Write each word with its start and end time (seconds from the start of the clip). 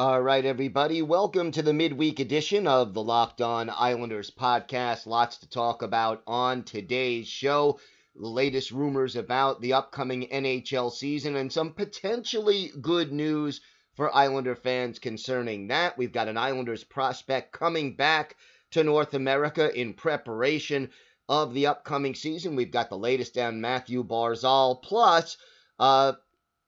All 0.00 0.22
right, 0.22 0.46
everybody, 0.46 1.02
welcome 1.02 1.52
to 1.52 1.60
the 1.60 1.74
midweek 1.74 2.20
edition 2.20 2.66
of 2.66 2.94
the 2.94 3.02
Locked 3.02 3.42
On 3.42 3.68
Islanders 3.68 4.30
podcast. 4.30 5.04
Lots 5.04 5.36
to 5.36 5.46
talk 5.50 5.82
about 5.82 6.22
on 6.26 6.62
today's 6.62 7.28
show. 7.28 7.78
The 8.16 8.26
latest 8.26 8.70
rumors 8.70 9.14
about 9.14 9.60
the 9.60 9.74
upcoming 9.74 10.26
NHL 10.28 10.90
season 10.90 11.36
and 11.36 11.52
some 11.52 11.74
potentially 11.74 12.72
good 12.80 13.12
news 13.12 13.60
for 13.92 14.16
Islander 14.16 14.56
fans 14.56 14.98
concerning 14.98 15.68
that. 15.68 15.98
We've 15.98 16.14
got 16.14 16.28
an 16.28 16.38
Islanders 16.38 16.82
prospect 16.82 17.52
coming 17.52 17.94
back 17.94 18.36
to 18.70 18.82
North 18.82 19.12
America 19.12 19.70
in 19.78 19.92
preparation 19.92 20.88
of 21.28 21.52
the 21.52 21.66
upcoming 21.66 22.14
season. 22.14 22.56
We've 22.56 22.70
got 22.70 22.88
the 22.88 22.96
latest 22.96 23.36
on 23.36 23.60
Matthew 23.60 24.02
Barzal, 24.02 24.82
plus 24.82 25.36
uh, 25.78 26.14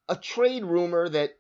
a 0.06 0.16
trade 0.16 0.66
rumor 0.66 1.08
that 1.08 1.30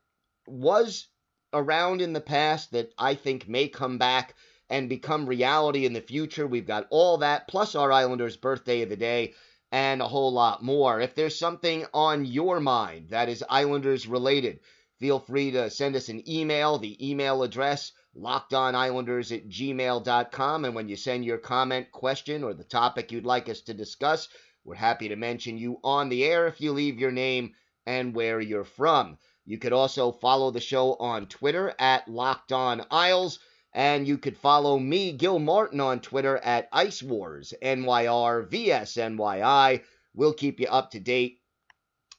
was 0.46 1.08
around 1.52 2.00
in 2.00 2.12
the 2.12 2.20
past 2.20 2.72
that 2.72 2.92
I 2.98 3.14
think 3.14 3.48
may 3.48 3.68
come 3.68 3.98
back 3.98 4.34
and 4.70 4.88
become 4.88 5.26
reality 5.26 5.84
in 5.84 5.92
the 5.92 6.00
future. 6.00 6.46
We've 6.46 6.66
got 6.66 6.86
all 6.90 7.18
that, 7.18 7.46
plus 7.46 7.74
our 7.74 7.92
Islanders' 7.92 8.36
birthday 8.36 8.82
of 8.82 8.88
the 8.88 8.96
day, 8.96 9.34
and 9.70 10.00
a 10.00 10.08
whole 10.08 10.32
lot 10.32 10.62
more. 10.62 11.00
If 11.00 11.14
there's 11.14 11.38
something 11.38 11.84
on 11.92 12.24
your 12.24 12.60
mind 12.60 13.10
that 13.10 13.28
is 13.28 13.44
Islanders 13.48 14.06
related, 14.06 14.60
feel 14.98 15.18
free 15.18 15.50
to 15.50 15.70
send 15.70 15.96
us 15.96 16.08
an 16.08 16.28
email. 16.28 16.78
The 16.78 17.10
email 17.10 17.42
address, 17.42 17.92
lockedonislanders 18.16 19.34
at 19.34 19.48
gmail.com. 19.48 20.64
And 20.64 20.74
when 20.74 20.88
you 20.88 20.96
send 20.96 21.24
your 21.24 21.38
comment, 21.38 21.90
question, 21.92 22.44
or 22.44 22.54
the 22.54 22.64
topic 22.64 23.12
you'd 23.12 23.26
like 23.26 23.48
us 23.48 23.62
to 23.62 23.74
discuss, 23.74 24.28
we're 24.64 24.74
happy 24.74 25.08
to 25.08 25.16
mention 25.16 25.58
you 25.58 25.80
on 25.82 26.08
the 26.08 26.24
air 26.24 26.46
if 26.46 26.60
you 26.60 26.72
leave 26.72 26.98
your 26.98 27.10
name 27.10 27.54
and 27.86 28.14
where 28.14 28.40
you're 28.40 28.64
from. 28.64 29.18
You 29.44 29.58
could 29.58 29.72
also 29.72 30.12
follow 30.12 30.50
the 30.50 30.60
show 30.60 30.94
on 30.94 31.26
Twitter 31.26 31.74
at 31.78 32.08
Locked 32.08 32.52
On 32.52 32.84
Isles. 32.90 33.38
And 33.74 34.06
you 34.06 34.18
could 34.18 34.36
follow 34.36 34.78
me, 34.78 35.12
Gil 35.12 35.38
Martin, 35.38 35.80
on 35.80 36.00
Twitter 36.00 36.36
at 36.38 36.68
Ice 36.72 37.02
Wars, 37.02 37.54
NYR, 37.62 38.46
VSNYI. 38.46 39.82
We'll 40.14 40.34
keep 40.34 40.60
you 40.60 40.66
up 40.66 40.90
to 40.90 41.00
date 41.00 41.40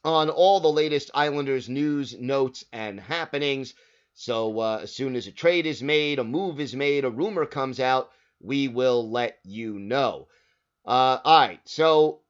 on 0.04 0.30
all 0.30 0.60
the 0.60 0.68
latest 0.68 1.10
Islanders 1.14 1.68
news, 1.68 2.18
notes, 2.18 2.64
and 2.72 2.98
happenings. 3.00 3.74
So 4.14 4.58
uh, 4.60 4.80
as 4.82 4.94
soon 4.94 5.16
as 5.16 5.26
a 5.26 5.32
trade 5.32 5.66
is 5.66 5.82
made, 5.82 6.18
a 6.18 6.24
move 6.24 6.60
is 6.60 6.74
made, 6.74 7.04
a 7.04 7.10
rumor 7.10 7.46
comes 7.46 7.80
out, 7.80 8.10
we 8.40 8.68
will 8.68 9.10
let 9.10 9.38
you 9.44 9.78
know. 9.78 10.28
Uh, 10.84 11.18
all 11.24 11.40
right, 11.40 11.60
so 11.64 12.20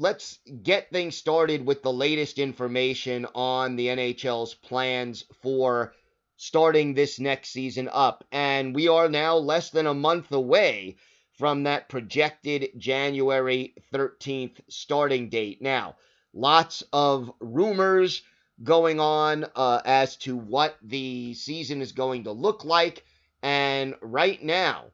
let's 0.00 0.38
get 0.62 0.90
things 0.90 1.14
started 1.14 1.66
with 1.66 1.82
the 1.82 1.92
latest 1.92 2.38
information 2.38 3.26
on 3.34 3.76
the 3.76 3.88
NHL's 3.88 4.54
plans 4.54 5.26
for 5.42 5.92
starting 6.36 6.94
this 6.94 7.20
next 7.20 7.50
season 7.50 7.86
up. 7.92 8.24
And 8.32 8.74
we 8.74 8.88
are 8.88 9.10
now 9.10 9.36
less 9.36 9.68
than 9.68 9.86
a 9.86 9.92
month 9.92 10.32
away 10.32 10.96
from 11.32 11.64
that 11.64 11.90
projected 11.90 12.70
January 12.78 13.74
13th 13.92 14.58
starting 14.70 15.28
date. 15.28 15.60
Now, 15.60 15.96
lots 16.32 16.82
of 16.94 17.30
rumors 17.38 18.22
going 18.62 19.00
on 19.00 19.44
uh, 19.54 19.82
as 19.84 20.16
to 20.18 20.34
what 20.34 20.78
the 20.82 21.34
season 21.34 21.82
is 21.82 21.92
going 21.92 22.24
to 22.24 22.32
look 22.32 22.64
like. 22.64 23.04
And 23.42 23.94
right 24.00 24.42
now, 24.42 24.86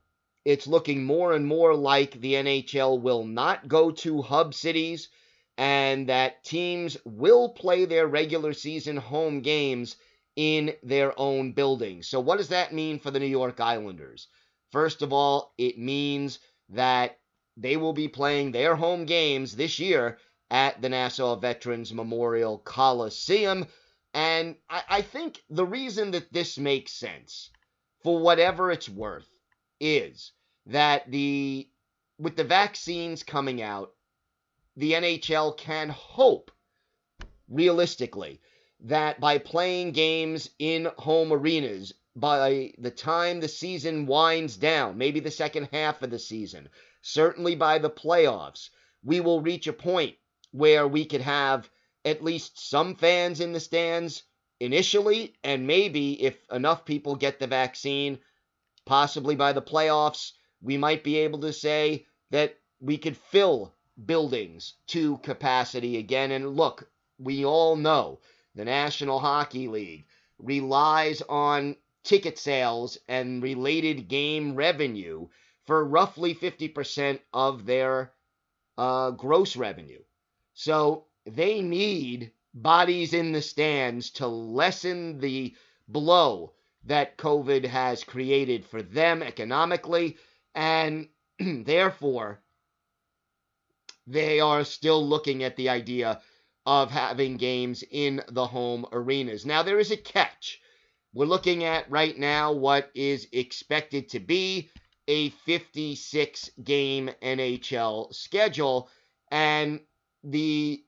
it's 0.47 0.69
looking 0.69 1.05
more 1.05 1.33
and 1.33 1.45
more 1.45 1.75
like 1.75 2.21
the 2.21 2.35
NHL 2.35 3.01
will 3.01 3.25
not 3.25 3.67
go 3.67 3.91
to 3.91 4.23
hub 4.23 4.55
cities 4.55 5.09
and 5.59 6.09
that 6.09 6.45
teams 6.45 6.97
will 7.05 7.49
play 7.49 7.85
their 7.85 8.07
regular 8.07 8.53
season 8.53 8.97
home 8.97 9.41
games 9.41 9.97
in 10.37 10.73
their 10.85 11.19
own 11.19 11.51
buildings. 11.51 12.07
So, 12.07 12.21
what 12.21 12.39
does 12.39 12.51
that 12.51 12.73
mean 12.73 13.01
for 13.01 13.11
the 13.11 13.19
New 13.19 13.27
York 13.27 13.59
Islanders? 13.59 14.29
First 14.71 15.03
of 15.03 15.13
all, 15.13 15.53
it 15.59 15.79
means 15.79 16.39
that 16.69 17.19
they 17.57 17.77
will 17.77 17.93
be 17.93 18.07
playing 18.07 18.53
their 18.53 18.77
home 18.77 19.05
games 19.05 19.57
this 19.57 19.81
year 19.81 20.17
at 20.49 20.81
the 20.81 20.89
Nassau 20.89 21.35
Veterans 21.35 21.93
Memorial 21.93 22.59
Coliseum. 22.59 23.67
And 24.15 24.55
I, 24.71 24.83
I 24.89 25.03
think 25.03 25.43
the 25.51 25.67
reason 25.67 26.13
that 26.13 26.33
this 26.33 26.57
makes 26.57 26.93
sense, 26.93 27.51
for 28.05 28.21
whatever 28.21 28.71
it's 28.71 28.89
worth, 28.89 29.29
is 29.81 30.33
that 30.67 31.11
the 31.11 31.69
with 32.19 32.37
the 32.37 32.45
vaccines 32.45 33.23
coming 33.23 33.63
out, 33.63 33.93
the 34.77 34.93
NHL 34.93 35.57
can 35.57 35.89
hope 35.91 36.51
realistically 37.49 38.41
that 38.81 39.21
by 39.21 39.39
playing 39.39 39.93
games 39.93 40.51
in 40.59 40.89
home 40.99 41.33
arenas 41.33 41.93
by 42.15 42.73
the 42.79 42.91
time 42.91 43.41
the 43.41 43.49
season 43.49 44.07
winds 44.07 44.57
down, 44.57 44.97
maybe 44.97 45.21
the 45.21 45.31
second 45.31 45.69
half 45.73 46.03
of 46.03 46.11
the 46.11 46.19
season, 46.19 46.69
certainly 47.03 47.55
by 47.55 47.79
the 47.79 47.91
playoffs, 47.91 48.71
we 49.05 49.21
will 49.21 49.43
reach 49.43 49.67
a 49.67 49.73
point 49.73 50.17
where 50.51 50.89
we 50.89 51.05
could 51.05 51.21
have 51.21 51.71
at 52.05 52.25
least 52.25 52.59
some 52.59 52.95
fans 52.95 53.41
in 53.41 53.53
the 53.53 53.61
stands 53.61 54.23
initially, 54.61 55.35
and 55.45 55.67
maybe 55.67 56.23
if 56.23 56.39
enough 56.51 56.85
people 56.87 57.15
get 57.17 57.39
the 57.39 57.47
vaccine, 57.47 58.19
possibly 58.87 59.37
by 59.37 59.53
the 59.53 59.63
playoffs, 59.63 60.33
we 60.63 60.77
might 60.77 61.05
be 61.05 61.17
able 61.19 61.41
to 61.41 61.53
say 61.53 62.07
that 62.31 62.59
we 62.81 62.99
could 62.99 63.17
fill 63.17 63.75
buildings 64.05 64.75
to 64.89 65.19
capacity 65.19 65.97
again. 65.97 66.31
And 66.31 66.57
look, 66.57 66.91
we 67.19 67.45
all 67.45 67.77
know 67.77 68.21
the 68.55 68.65
National 68.65 69.19
Hockey 69.19 69.69
League 69.69 70.07
relies 70.39 71.23
on 71.23 71.77
ticket 72.05 72.39
sales 72.39 72.99
and 73.09 73.43
related 73.43 74.09
game 74.09 74.55
revenue 74.55 75.29
for 75.65 75.85
roughly 75.85 76.35
50% 76.35 77.21
of 77.33 77.67
their 77.67 78.13
uh, 78.79 79.11
gross 79.11 79.57
revenue. 79.57 80.03
So 80.55 81.07
they 81.25 81.61
need 81.61 82.33
bodies 82.55 83.13
in 83.13 83.33
the 83.33 83.43
stands 83.43 84.11
to 84.11 84.27
lessen 84.27 85.19
the 85.21 85.55
blow 85.89 86.53
that 86.85 87.19
COVID 87.19 87.65
has 87.65 88.05
created 88.05 88.65
for 88.65 88.83
them 88.83 89.23
economically 89.23 90.17
and 90.57 91.09
therefore, 91.39 92.41
they 94.07 94.41
are 94.41 94.65
still 94.65 95.07
looking 95.07 95.45
at 95.45 95.57
the 95.57 95.69
idea 95.69 96.21
of 96.65 96.91
having 96.91 97.37
games 97.37 97.85
in 97.91 98.23
the 98.29 98.47
home 98.47 98.87
arenas. 98.91 99.45
Now, 99.47 99.63
there 99.63 99.79
is 99.79 99.91
a 99.91 99.97
catch. 99.97 100.61
We're 101.13 101.27
looking 101.27 101.65
at 101.65 101.91
right 101.91 102.19
now 102.19 102.53
what 102.53 102.91
is 102.95 103.29
expected 103.33 104.09
to 104.11 104.21
be 104.21 104.71
a 105.07 105.31
56 105.31 106.51
game 106.65 107.11
NHL 107.23 108.13
schedule. 108.15 108.89
And 109.31 109.81
the 110.25 110.83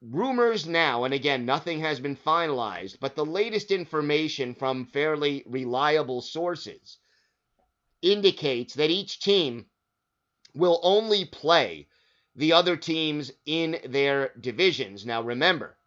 rumors 0.00 0.66
now, 0.66 1.04
and 1.04 1.14
again, 1.14 1.44
nothing 1.44 1.80
has 1.80 1.98
been 1.98 2.16
finalized, 2.16 2.98
but 3.00 3.16
the 3.16 3.26
latest 3.26 3.70
information 3.70 4.54
from 4.54 4.86
fairly 4.86 5.42
reliable 5.46 6.20
sources 6.20 6.98
indicates 8.02 8.74
that 8.74 8.90
each 8.90 9.20
team 9.20 9.66
will 10.54 10.80
only 10.82 11.24
play 11.24 11.86
the 12.34 12.52
other 12.52 12.76
teams 12.76 13.32
in 13.46 13.78
their 13.84 14.32
divisions. 14.40 15.06
Now, 15.06 15.22
remember, 15.22 15.78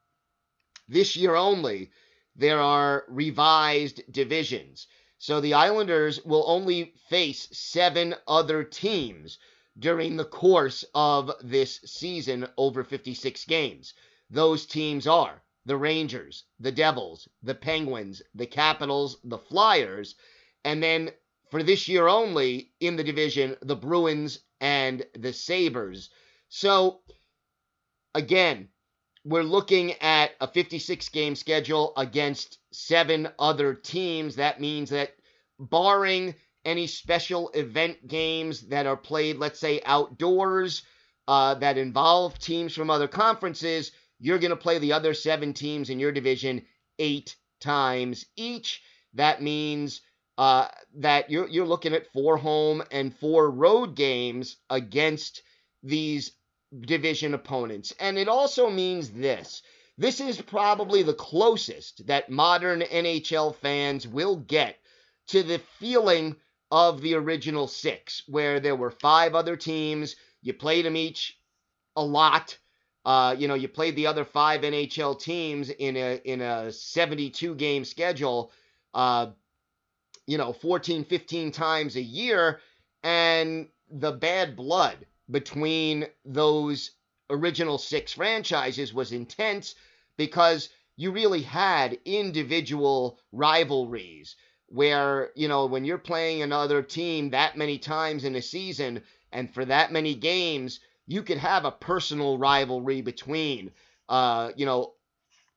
this 0.88 1.16
year 1.16 1.36
only, 1.36 1.92
there 2.36 2.60
are 2.60 3.06
revised 3.08 4.02
divisions. 4.12 4.88
So 5.18 5.42
the 5.42 5.54
Islanders 5.54 6.24
will 6.24 6.44
only 6.48 6.94
face 7.10 7.50
seven 7.52 8.16
other 8.28 8.64
teams 8.64 9.38
during 9.78 10.18
the 10.18 10.26
course 10.26 10.86
of 10.96 11.32
this 11.42 11.80
season 11.86 12.48
over 12.58 12.84
56 12.84 13.46
games. 13.46 13.94
Those 14.30 14.66
teams 14.66 15.08
are 15.08 15.44
the 15.66 15.78
Rangers, 15.78 16.46
the 16.60 16.72
Devils, 16.72 17.28
the 17.44 17.56
Penguins, 17.56 18.22
the 18.34 18.48
Capitals, 18.48 19.18
the 19.24 19.38
Flyers, 19.38 20.16
and 20.64 20.82
then 20.82 21.12
for 21.50 21.64
this 21.64 21.88
year 21.88 22.08
only 22.08 22.72
in 22.80 22.96
the 22.96 23.04
division, 23.04 23.56
the 23.62 23.76
Bruins 23.76 24.40
and 24.62 25.06
the 25.16 25.34
Sabres. 25.34 26.10
So, 26.50 27.02
again, 28.14 28.70
we're 29.26 29.44
looking 29.44 29.94
at 30.02 30.32
a 30.40 30.48
56 30.48 31.10
game 31.10 31.36
schedule 31.36 31.94
against 31.98 32.58
seven 32.72 33.30
other 33.38 33.74
teams. 33.74 34.36
That 34.36 34.62
means 34.62 34.90
that, 34.92 35.14
barring 35.60 36.36
any 36.64 36.88
special 36.88 37.50
event 37.50 38.08
games 38.08 38.62
that 38.68 38.86
are 38.86 38.98
played, 38.98 39.38
let's 39.38 39.60
say 39.60 39.82
outdoors, 39.86 40.84
uh, 41.28 41.54
that 41.56 41.78
involve 41.78 42.40
teams 42.40 42.74
from 42.74 42.90
other 42.90 43.08
conferences, 43.08 43.92
you're 44.20 44.40
going 44.40 44.50
to 44.50 44.56
play 44.56 44.80
the 44.80 44.94
other 44.94 45.14
seven 45.14 45.54
teams 45.54 45.90
in 45.90 46.00
your 46.00 46.12
division 46.12 46.66
eight 46.98 47.36
times 47.60 48.26
each. 48.36 48.82
That 49.14 49.42
means 49.42 50.02
uh, 50.40 50.70
that 50.96 51.30
you're, 51.30 51.50
you're 51.50 51.68
looking 51.68 51.94
at 51.94 52.14
four 52.14 52.38
home 52.38 52.82
and 52.92 53.14
four 53.14 53.52
road 53.52 53.94
games 53.94 54.56
against 54.70 55.44
these 55.84 56.32
division 56.80 57.34
opponents. 57.34 57.94
And 58.00 58.18
it 58.18 58.30
also 58.30 58.70
means 58.70 59.10
this 59.10 59.62
this 59.98 60.22
is 60.22 60.42
probably 60.42 61.04
the 61.04 61.14
closest 61.14 62.08
that 62.08 62.30
modern 62.30 62.80
NHL 62.80 63.54
fans 63.58 64.08
will 64.08 64.38
get 64.38 64.78
to 65.28 65.44
the 65.44 65.60
feeling 65.78 66.38
of 66.72 67.02
the 67.02 67.16
original 67.16 67.68
six, 67.68 68.24
where 68.26 68.62
there 68.62 68.78
were 68.78 68.92
five 68.92 69.36
other 69.36 69.58
teams. 69.58 70.16
You 70.42 70.54
played 70.54 70.86
them 70.86 70.96
each 70.96 71.38
a 71.98 72.02
lot. 72.02 72.58
Uh, 73.04 73.36
you 73.38 73.50
know, 73.50 73.56
you 73.56 73.68
played 73.68 73.98
the 73.98 74.08
other 74.08 74.24
five 74.24 74.62
NHL 74.62 75.20
teams 75.20 75.70
in 75.70 75.98
a 75.98 76.22
in 76.24 76.40
a 76.40 76.72
72 76.72 77.56
game 77.56 77.84
schedule. 77.84 78.54
Uh, 78.94 79.32
you 80.30 80.38
know, 80.38 80.54
14, 80.54 81.06
15 81.06 81.52
times 81.52 81.96
a 81.96 82.02
year, 82.02 82.60
and 83.02 83.68
the 83.90 84.12
bad 84.12 84.56
blood 84.56 85.08
between 85.32 86.06
those 86.24 86.92
original 87.32 87.80
six 87.80 88.14
franchises 88.14 88.94
was 88.94 89.12
intense 89.12 89.74
because 90.18 90.70
you 90.98 91.10
really 91.10 91.42
had 91.42 91.98
individual 92.06 93.20
rivalries 93.32 94.36
where, 94.68 95.32
you 95.36 95.48
know, 95.48 95.66
when 95.66 95.84
you're 95.84 95.98
playing 95.98 96.44
another 96.44 96.84
team 96.84 97.32
that 97.32 97.58
many 97.58 97.80
times 97.80 98.24
in 98.24 98.36
a 98.36 98.42
season 98.42 99.02
and 99.32 99.52
for 99.52 99.66
that 99.66 99.92
many 99.92 100.14
games, 100.14 100.80
you 101.08 101.24
could 101.24 101.40
have 101.40 101.66
a 101.66 101.72
personal 101.72 102.38
rivalry 102.38 103.02
between, 103.02 103.72
uh, 104.10 104.52
you 104.56 104.68
know, 104.68 104.94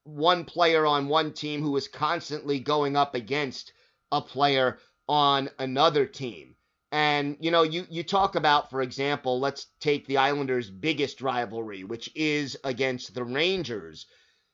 one 0.04 0.46
player 0.46 0.86
on 0.86 1.08
one 1.08 1.30
team 1.30 1.60
who 1.60 1.72
was 1.72 1.88
constantly 1.88 2.58
going 2.58 2.96
up 2.96 3.14
against 3.14 3.74
a 4.12 4.20
player 4.20 4.78
on 5.08 5.50
another 5.58 6.06
team. 6.06 6.54
And 6.92 7.36
you 7.40 7.50
know, 7.50 7.62
you 7.62 7.86
you 7.90 8.04
talk 8.04 8.36
about, 8.36 8.70
for 8.70 8.82
example, 8.82 9.40
let's 9.40 9.66
take 9.80 10.06
the 10.06 10.18
Islanders' 10.18 10.70
biggest 10.70 11.22
rivalry, 11.22 11.84
which 11.84 12.10
is 12.14 12.56
against 12.62 13.14
the 13.14 13.24
Rangers. 13.24 14.06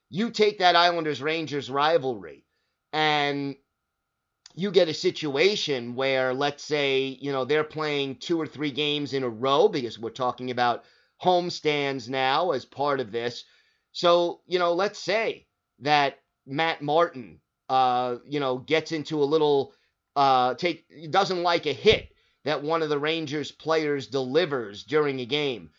You 0.08 0.30
take 0.30 0.60
that 0.60 0.76
Islanders 0.76 1.20
Rangers 1.20 1.68
rivalry, 1.68 2.44
and 2.92 3.56
you 4.54 4.70
get 4.70 4.88
a 4.88 4.94
situation 4.94 5.94
where, 5.94 6.32
let's 6.32 6.64
say, 6.64 7.18
you 7.20 7.32
know, 7.32 7.44
they're 7.44 7.64
playing 7.64 8.16
two 8.16 8.40
or 8.40 8.46
three 8.46 8.70
games 8.70 9.12
in 9.12 9.22
a 9.22 9.28
row 9.28 9.68
because 9.68 9.98
we're 9.98 10.10
talking 10.10 10.50
about 10.50 10.84
homestands 11.22 12.08
now 12.08 12.52
as 12.52 12.64
part 12.64 13.00
of 13.00 13.12
this. 13.12 13.44
So, 13.92 14.40
you 14.46 14.58
know, 14.58 14.72
let's 14.72 14.98
say 14.98 15.46
that 15.80 16.18
Matt 16.46 16.82
Martin, 16.82 17.40
uh, 17.68 18.16
you 18.26 18.40
know, 18.40 18.58
gets 18.58 18.92
into 18.92 19.22
a 19.22 19.24
little, 19.24 19.72
uh, 20.16 20.54
take, 20.54 21.10
doesn't 21.10 21.42
like 21.42 21.66
a 21.66 21.72
hit 21.72 22.14
that 22.44 22.62
one 22.62 22.82
of 22.82 22.88
the 22.88 22.98
Rangers 22.98 23.50
players 23.50 24.06
delivers 24.06 24.84
during 24.84 25.20
a 25.20 25.26
game. 25.26 25.70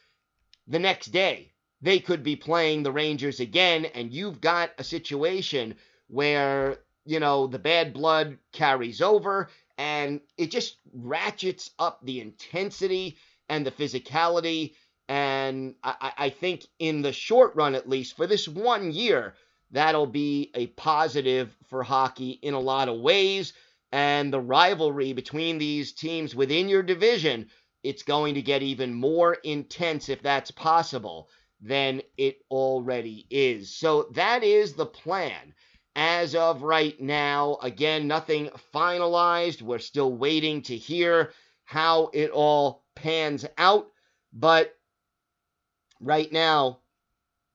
The 0.67 0.79
next 0.79 1.07
day, 1.07 1.51
they 1.81 1.99
could 1.99 2.23
be 2.23 2.35
playing 2.35 2.83
the 2.83 2.91
Rangers 2.91 3.39
again, 3.39 3.85
and 3.85 4.13
you've 4.13 4.41
got 4.41 4.71
a 4.77 4.83
situation 4.83 5.75
where, 6.07 6.77
you 7.05 7.19
know, 7.19 7.47
the 7.47 7.59
bad 7.59 7.93
blood 7.93 8.37
carries 8.51 9.01
over 9.01 9.49
and 9.79 10.19
it 10.37 10.51
just 10.51 10.75
ratchets 10.93 11.71
up 11.79 11.99
the 12.03 12.19
intensity 12.19 13.17
and 13.47 13.65
the 13.65 13.71
physicality. 13.71 14.73
And 15.07 15.75
I, 15.83 16.11
I 16.17 16.29
think 16.29 16.65
in 16.79 17.01
the 17.01 17.13
short 17.13 17.55
run, 17.55 17.75
at 17.75 17.87
least 17.87 18.17
for 18.17 18.27
this 18.27 18.47
one 18.47 18.91
year, 18.91 19.35
that'll 19.71 20.07
be 20.07 20.51
a 20.55 20.67
positive 20.67 21.55
for 21.67 21.83
hockey 21.83 22.39
in 22.41 22.53
a 22.53 22.59
lot 22.59 22.89
of 22.89 22.99
ways 22.99 23.53
and 23.91 24.31
the 24.31 24.39
rivalry 24.39 25.13
between 25.13 25.57
these 25.57 25.93
teams 25.93 26.35
within 26.35 26.69
your 26.69 26.83
division, 26.83 27.49
it's 27.83 28.03
going 28.03 28.35
to 28.35 28.41
get 28.41 28.61
even 28.61 28.93
more 28.93 29.35
intense 29.43 30.09
if 30.09 30.21
that's 30.21 30.51
possible 30.51 31.29
than 31.61 32.01
it 32.17 32.37
already 32.51 33.25
is. 33.29 33.75
So 33.75 34.03
that 34.13 34.43
is 34.43 34.73
the 34.73 34.85
plan. 34.85 35.53
As 35.95 36.35
of 36.35 36.61
right 36.61 36.99
now, 37.01 37.57
again, 37.61 38.07
nothing 38.07 38.49
finalized. 38.73 39.61
We're 39.61 39.79
still 39.79 40.13
waiting 40.13 40.61
to 40.63 40.77
hear 40.77 41.31
how 41.65 42.11
it 42.13 42.29
all 42.29 42.83
pans 42.95 43.45
out. 43.57 43.87
But 44.31 44.77
right 45.99 46.31
now, 46.31 46.78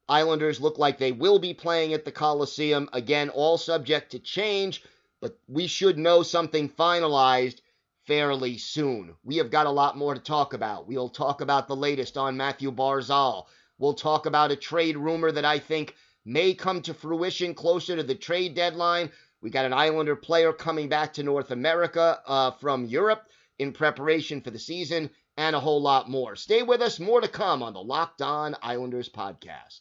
Islanders 0.08 0.60
look 0.60 0.78
like 0.78 0.98
they 0.98 1.12
will 1.12 1.38
be 1.38 1.54
playing 1.54 1.94
at 1.94 2.04
the 2.04 2.12
Coliseum. 2.12 2.88
Again, 2.92 3.30
all 3.30 3.58
subject 3.58 4.12
to 4.12 4.18
change 4.18 4.82
but 5.24 5.38
we 5.48 5.66
should 5.66 5.96
know 5.96 6.22
something 6.22 6.68
finalized 6.68 7.62
fairly 8.06 8.58
soon. 8.58 9.14
We 9.24 9.38
have 9.38 9.50
got 9.50 9.66
a 9.66 9.70
lot 9.70 9.96
more 9.96 10.12
to 10.12 10.20
talk 10.20 10.52
about. 10.52 10.86
We'll 10.86 11.08
talk 11.08 11.40
about 11.40 11.66
the 11.66 11.74
latest 11.74 12.18
on 12.18 12.36
Matthew 12.36 12.70
Barzal. 12.70 13.46
We'll 13.78 13.94
talk 13.94 14.26
about 14.26 14.50
a 14.50 14.56
trade 14.56 14.98
rumor 14.98 15.32
that 15.32 15.46
I 15.46 15.60
think 15.60 15.94
may 16.26 16.52
come 16.52 16.82
to 16.82 16.92
fruition 16.92 17.54
closer 17.54 17.96
to 17.96 18.02
the 18.02 18.14
trade 18.14 18.54
deadline. 18.54 19.10
We 19.40 19.48
got 19.48 19.64
an 19.64 19.72
Islander 19.72 20.14
player 20.14 20.52
coming 20.52 20.90
back 20.90 21.14
to 21.14 21.22
North 21.22 21.50
America 21.52 22.20
uh, 22.26 22.50
from 22.50 22.84
Europe 22.84 23.26
in 23.58 23.72
preparation 23.72 24.42
for 24.42 24.50
the 24.50 24.58
season, 24.58 25.08
and 25.38 25.56
a 25.56 25.60
whole 25.60 25.80
lot 25.80 26.10
more. 26.10 26.36
Stay 26.36 26.62
with 26.62 26.82
us. 26.82 27.00
More 27.00 27.22
to 27.22 27.28
come 27.28 27.62
on 27.62 27.72
the 27.72 27.82
Locked 27.82 28.20
On 28.20 28.54
Islanders 28.60 29.08
podcast. 29.08 29.80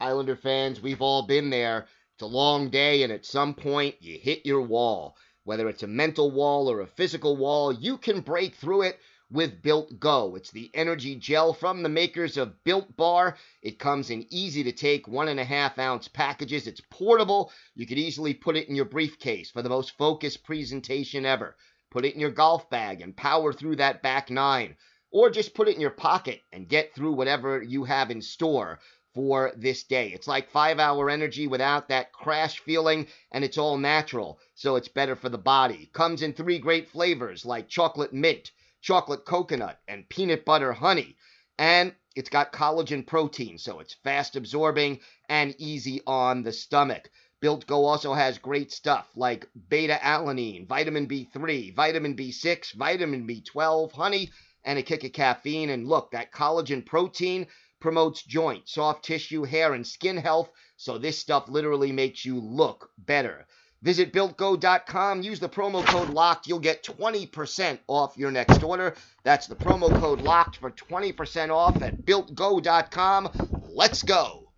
Islander 0.00 0.36
fans, 0.36 0.80
we've 0.80 1.02
all 1.02 1.26
been 1.26 1.50
there. 1.50 1.86
It's 2.14 2.22
a 2.22 2.26
long 2.26 2.70
day, 2.70 3.02
and 3.02 3.12
at 3.12 3.26
some 3.26 3.52
point, 3.52 3.96
you 4.00 4.18
hit 4.18 4.46
your 4.46 4.62
wall. 4.62 5.14
Whether 5.44 5.68
it's 5.68 5.82
a 5.82 5.86
mental 5.86 6.30
wall 6.30 6.70
or 6.70 6.80
a 6.80 6.86
physical 6.86 7.36
wall, 7.36 7.70
you 7.70 7.98
can 7.98 8.20
break 8.20 8.54
through 8.54 8.82
it 8.82 8.98
with 9.30 9.60
Built 9.62 10.00
Go. 10.00 10.36
It's 10.36 10.50
the 10.50 10.70
energy 10.74 11.16
gel 11.16 11.52
from 11.52 11.82
the 11.82 11.90
makers 11.90 12.38
of 12.38 12.64
Built 12.64 12.96
Bar. 12.96 13.36
It 13.62 13.78
comes 13.78 14.08
in 14.08 14.26
easy 14.30 14.64
to 14.64 14.72
take 14.72 15.06
one 15.06 15.28
and 15.28 15.38
a 15.38 15.44
half 15.44 15.78
ounce 15.78 16.08
packages. 16.08 16.66
It's 16.66 16.80
portable. 16.90 17.52
You 17.74 17.86
could 17.86 17.98
easily 17.98 18.32
put 18.32 18.56
it 18.56 18.68
in 18.68 18.74
your 18.74 18.86
briefcase 18.86 19.50
for 19.50 19.60
the 19.60 19.68
most 19.68 19.98
focused 19.98 20.44
presentation 20.44 21.26
ever. 21.26 21.56
Put 21.90 22.06
it 22.06 22.14
in 22.14 22.20
your 22.20 22.30
golf 22.30 22.70
bag 22.70 23.02
and 23.02 23.16
power 23.16 23.52
through 23.52 23.76
that 23.76 24.02
back 24.02 24.30
nine. 24.30 24.76
Or 25.10 25.28
just 25.28 25.54
put 25.54 25.68
it 25.68 25.74
in 25.74 25.80
your 25.80 25.90
pocket 25.90 26.40
and 26.52 26.68
get 26.68 26.94
through 26.94 27.12
whatever 27.12 27.62
you 27.62 27.84
have 27.84 28.10
in 28.10 28.22
store 28.22 28.78
for 29.20 29.52
this 29.54 29.82
day. 29.82 30.08
It's 30.14 30.26
like 30.26 30.48
five 30.48 30.78
hour 30.78 31.10
energy 31.10 31.46
without 31.46 31.90
that 31.90 32.10
crash 32.10 32.58
feeling, 32.60 33.06
and 33.30 33.44
it's 33.44 33.58
all 33.58 33.76
natural, 33.76 34.38
so 34.54 34.76
it's 34.76 34.88
better 34.88 35.14
for 35.14 35.28
the 35.28 35.36
body. 35.36 35.90
Comes 35.92 36.22
in 36.22 36.32
three 36.32 36.58
great 36.58 36.88
flavors 36.88 37.44
like 37.44 37.68
chocolate 37.68 38.14
mint, 38.14 38.50
chocolate 38.80 39.26
coconut, 39.26 39.78
and 39.86 40.08
peanut 40.08 40.46
butter 40.46 40.72
honey. 40.72 41.18
And 41.58 41.94
it's 42.16 42.30
got 42.30 42.54
collagen 42.54 43.06
protein, 43.06 43.58
so 43.58 43.78
it's 43.80 43.92
fast 43.92 44.36
absorbing 44.36 45.00
and 45.28 45.54
easy 45.58 46.00
on 46.06 46.42
the 46.42 46.52
stomach. 46.52 47.10
Built 47.42 47.66
Go 47.66 47.84
also 47.84 48.14
has 48.14 48.38
great 48.38 48.72
stuff 48.72 49.06
like 49.14 49.46
beta 49.68 49.98
alanine, 50.02 50.66
vitamin 50.66 51.06
B3, 51.06 51.74
vitamin 51.74 52.16
B6, 52.16 52.72
vitamin 52.72 53.26
B12, 53.28 53.92
honey, 53.92 54.30
and 54.64 54.78
a 54.78 54.82
kick 54.82 55.04
of 55.04 55.12
caffeine. 55.12 55.70
And 55.70 55.86
look, 55.86 56.10
that 56.12 56.32
collagen 56.32 56.84
protein 56.84 57.46
promotes 57.80 58.22
joint, 58.22 58.68
soft 58.68 59.04
tissue, 59.04 59.44
hair, 59.44 59.72
and 59.72 59.86
skin 59.86 60.16
health, 60.16 60.50
so 60.76 60.98
this 60.98 61.18
stuff 61.18 61.48
literally 61.48 61.92
makes 61.92 62.24
you 62.24 62.38
look 62.38 62.90
better. 62.98 63.46
Visit 63.82 64.12
BuiltGo.com, 64.12 65.22
use 65.22 65.40
the 65.40 65.48
promo 65.48 65.84
code 65.86 66.10
LOCKED. 66.10 66.46
You'll 66.46 66.58
get 66.58 66.84
20% 66.84 67.78
off 67.88 68.18
your 68.18 68.30
next 68.30 68.62
order. 68.62 68.94
That's 69.24 69.46
the 69.46 69.56
promo 69.56 69.88
code 69.98 70.20
LOCKED 70.20 70.56
for 70.56 70.70
20% 70.70 71.50
off 71.50 71.80
at 71.80 72.04
BuiltGo.com. 72.04 73.30
Let's 73.72 74.02
go! 74.02 74.50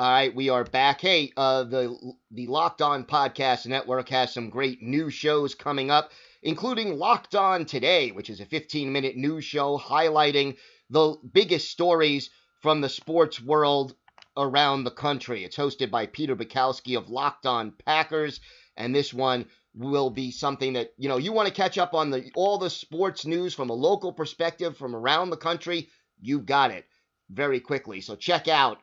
All 0.00 0.08
right, 0.08 0.32
we 0.32 0.48
are 0.48 0.62
back. 0.62 1.00
Hey, 1.00 1.32
uh, 1.36 1.64
the 1.64 2.14
the 2.30 2.46
Locked 2.46 2.82
On 2.82 3.04
Podcast 3.04 3.66
Network 3.66 4.08
has 4.10 4.32
some 4.32 4.48
great 4.48 4.80
new 4.80 5.10
shows 5.10 5.56
coming 5.56 5.90
up, 5.90 6.12
including 6.42 6.98
Locked 6.98 7.34
On 7.34 7.64
Today, 7.64 8.10
which 8.10 8.30
is 8.30 8.40
a 8.40 8.46
15 8.46 8.92
minute 8.92 9.16
news 9.16 9.44
show 9.44 9.78
highlighting 9.78 10.56
the 10.90 11.16
biggest 11.32 11.70
stories 11.70 12.30
from 12.60 12.80
the 12.80 12.88
sports 12.88 13.40
world 13.40 13.94
around 14.36 14.84
the 14.84 14.90
country. 14.90 15.44
It's 15.44 15.56
hosted 15.56 15.90
by 15.90 16.06
Peter 16.06 16.36
Bukowski 16.36 16.96
of 16.96 17.08
Locked 17.08 17.46
On 17.46 17.72
Packers, 17.84 18.40
and 18.76 18.94
this 18.94 19.12
one 19.12 19.46
will 19.74 20.10
be 20.10 20.30
something 20.30 20.72
that 20.72 20.92
you 20.96 21.08
know 21.08 21.18
you 21.18 21.32
want 21.32 21.48
to 21.48 21.54
catch 21.54 21.78
up 21.78 21.94
on 21.94 22.10
the 22.10 22.30
all 22.34 22.58
the 22.58 22.70
sports 22.70 23.26
news 23.26 23.54
from 23.54 23.70
a 23.70 23.74
local 23.74 24.12
perspective 24.12 24.76
from 24.76 24.94
around 24.94 25.30
the 25.30 25.36
country. 25.36 25.88
You've 26.20 26.46
got 26.46 26.70
it 26.70 26.84
very 27.30 27.60
quickly. 27.60 28.00
So 28.00 28.16
check 28.16 28.48
out 28.48 28.78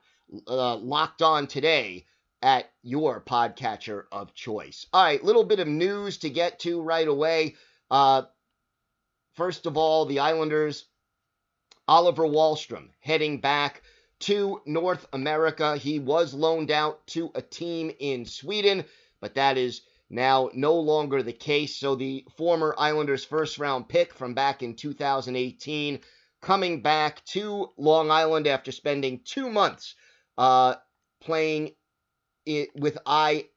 uh, 0.47 0.75
Locked 0.77 1.21
On 1.21 1.47
today 1.47 2.05
at 2.45 2.71
your 2.83 3.19
podcatcher 3.19 4.03
of 4.11 4.35
choice. 4.35 4.85
All 4.93 5.03
right, 5.03 5.23
little 5.23 5.43
bit 5.43 5.59
of 5.59 5.67
news 5.67 6.19
to 6.19 6.29
get 6.29 6.59
to 6.59 6.79
right 6.79 7.07
away. 7.07 7.55
Uh, 7.89 8.21
first 9.33 9.65
of 9.65 9.77
all, 9.77 10.05
the 10.05 10.19
Islanders, 10.19 10.85
Oliver 11.87 12.21
Wahlstrom 12.23 12.89
heading 12.99 13.41
back 13.41 13.81
to 14.19 14.61
North 14.67 15.07
America. 15.11 15.75
He 15.75 15.97
was 15.97 16.35
loaned 16.35 16.69
out 16.69 17.07
to 17.07 17.31
a 17.33 17.41
team 17.41 17.91
in 17.97 18.25
Sweden, 18.25 18.85
but 19.19 19.33
that 19.33 19.57
is 19.57 19.81
now 20.11 20.51
no 20.53 20.75
longer 20.75 21.23
the 21.23 21.33
case. 21.33 21.75
So 21.75 21.95
the 21.95 22.27
former 22.37 22.75
Islanders 22.77 23.25
first 23.25 23.57
round 23.57 23.89
pick 23.89 24.13
from 24.13 24.35
back 24.35 24.61
in 24.61 24.75
2018 24.75 25.99
coming 26.43 26.83
back 26.83 27.25
to 27.25 27.71
Long 27.75 28.11
Island 28.11 28.45
after 28.45 28.71
spending 28.71 29.21
two 29.25 29.49
months 29.49 29.95
uh, 30.37 30.75
playing 31.21 31.71
it 32.45 32.69
with 32.75 32.97
I 33.05 33.47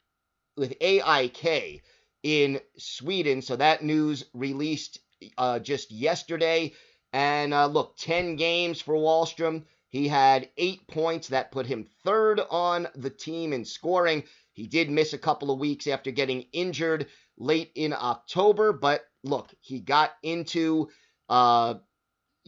with 0.57 0.75
AIK 0.80 1.83
in 2.23 2.61
Sweden. 2.76 3.42
So 3.42 3.57
that 3.57 3.83
news 3.83 4.25
released 4.35 4.99
uh, 5.37 5.59
just 5.59 5.90
yesterday. 5.90 6.73
And 7.12 7.54
uh, 7.54 7.66
look, 7.66 7.97
10 7.99 8.37
games 8.37 8.80
for 8.80 8.95
Wahlstrom. 8.95 9.64
He 9.88 10.09
had 10.09 10.50
eight 10.59 10.87
points. 10.88 11.28
That 11.28 11.52
put 11.52 11.66
him 11.66 11.87
third 12.04 12.40
on 12.50 12.88
the 12.95 13.11
team 13.11 13.52
in 13.52 13.64
scoring. 13.64 14.25
He 14.52 14.66
did 14.66 14.90
miss 14.90 15.12
a 15.12 15.18
couple 15.18 15.50
of 15.50 15.59
weeks 15.59 15.87
after 15.87 16.11
getting 16.11 16.47
injured 16.52 17.07
late 17.38 17.71
in 17.75 17.92
October, 17.92 18.73
but 18.73 19.04
look, 19.23 19.54
he 19.61 19.80
got 19.80 20.12
into 20.23 20.88
uh, 21.28 21.75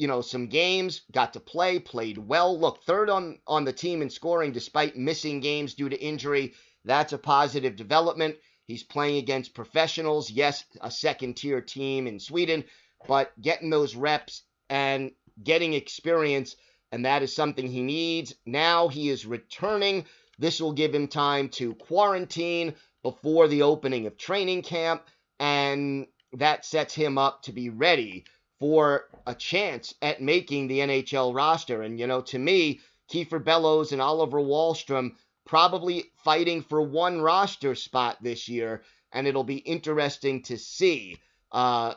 you 0.00 0.06
know, 0.06 0.22
some 0.22 0.46
games, 0.46 1.02
got 1.12 1.34
to 1.34 1.40
play, 1.40 1.78
played 1.78 2.16
well. 2.16 2.58
Look, 2.58 2.82
third 2.84 3.10
on, 3.10 3.38
on 3.46 3.66
the 3.66 3.72
team 3.74 4.00
in 4.00 4.08
scoring 4.08 4.50
despite 4.50 4.96
missing 4.96 5.40
games 5.40 5.74
due 5.74 5.90
to 5.90 6.02
injury. 6.02 6.54
That's 6.86 7.12
a 7.12 7.18
positive 7.18 7.76
development. 7.76 8.36
He's 8.64 8.82
playing 8.82 9.18
against 9.18 9.52
professionals. 9.52 10.30
Yes, 10.30 10.64
a 10.80 10.90
second 10.90 11.36
tier 11.36 11.60
team 11.60 12.06
in 12.06 12.18
Sweden, 12.18 12.64
but 13.06 13.38
getting 13.42 13.68
those 13.68 13.94
reps 13.94 14.42
and 14.70 15.10
getting 15.44 15.74
experience, 15.74 16.56
and 16.92 17.04
that 17.04 17.22
is 17.22 17.36
something 17.36 17.68
he 17.68 17.82
needs. 17.82 18.34
Now 18.46 18.88
he 18.88 19.10
is 19.10 19.26
returning. 19.26 20.06
This 20.38 20.62
will 20.62 20.72
give 20.72 20.94
him 20.94 21.08
time 21.08 21.50
to 21.50 21.74
quarantine 21.74 22.74
before 23.02 23.48
the 23.48 23.62
opening 23.62 24.06
of 24.06 24.16
training 24.16 24.62
camp, 24.62 25.02
and 25.38 26.06
that 26.32 26.64
sets 26.64 26.94
him 26.94 27.18
up 27.18 27.42
to 27.42 27.52
be 27.52 27.68
ready 27.68 28.24
for 28.60 29.06
a 29.26 29.34
chance 29.34 29.94
at 30.02 30.20
making 30.22 30.68
the 30.68 30.80
NHL 30.80 31.34
roster. 31.34 31.82
And, 31.82 31.98
you 31.98 32.06
know, 32.06 32.20
to 32.20 32.38
me, 32.38 32.80
Kiefer 33.10 33.42
Bellows 33.42 33.92
and 33.92 34.02
Oliver 34.02 34.38
Wahlstrom 34.38 35.12
probably 35.46 36.04
fighting 36.22 36.62
for 36.62 36.82
one 36.82 37.22
roster 37.22 37.74
spot 37.74 38.18
this 38.22 38.48
year. 38.48 38.84
And 39.12 39.26
it'll 39.26 39.44
be 39.44 39.56
interesting 39.56 40.42
to 40.42 40.58
see, 40.58 41.16
uh, 41.50 41.94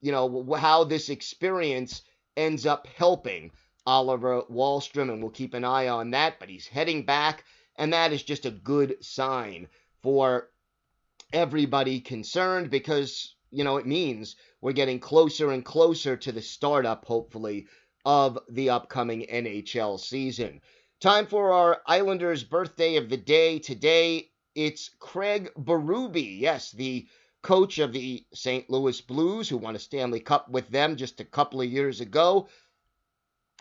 you 0.00 0.12
know, 0.12 0.54
how 0.54 0.84
this 0.84 1.08
experience 1.08 2.02
ends 2.36 2.66
up 2.66 2.86
helping 2.86 3.50
Oliver 3.86 4.42
Wahlstrom. 4.42 5.10
And 5.10 5.22
we'll 5.22 5.30
keep 5.30 5.54
an 5.54 5.64
eye 5.64 5.88
on 5.88 6.10
that. 6.10 6.38
But 6.38 6.50
he's 6.50 6.66
heading 6.66 7.04
back. 7.04 7.42
And 7.76 7.94
that 7.94 8.12
is 8.12 8.22
just 8.22 8.44
a 8.44 8.50
good 8.50 9.02
sign 9.02 9.68
for 10.02 10.50
everybody 11.32 12.00
concerned 12.00 12.70
because, 12.70 13.34
you 13.50 13.64
know, 13.64 13.76
it 13.76 13.86
means 13.86 14.36
we're 14.60 14.72
getting 14.72 14.98
closer 14.98 15.50
and 15.52 15.64
closer 15.64 16.16
to 16.16 16.32
the 16.32 16.42
startup, 16.42 17.04
hopefully, 17.04 17.66
of 18.04 18.38
the 18.48 18.70
upcoming 18.70 19.26
NHL 19.30 19.98
season. 19.98 20.60
Time 21.00 21.26
for 21.26 21.52
our 21.52 21.82
Islanders 21.86 22.44
birthday 22.44 22.96
of 22.96 23.08
the 23.08 23.16
day. 23.16 23.58
Today, 23.58 24.30
it's 24.54 24.90
Craig 24.98 25.50
Berube. 25.58 26.40
Yes, 26.40 26.70
the 26.72 27.06
coach 27.42 27.78
of 27.78 27.92
the 27.92 28.24
St. 28.32 28.68
Louis 28.70 29.00
Blues, 29.00 29.48
who 29.48 29.58
won 29.58 29.76
a 29.76 29.78
Stanley 29.78 30.20
Cup 30.20 30.48
with 30.48 30.68
them 30.68 30.96
just 30.96 31.20
a 31.20 31.24
couple 31.24 31.60
of 31.60 31.70
years 31.70 32.00
ago. 32.00 32.48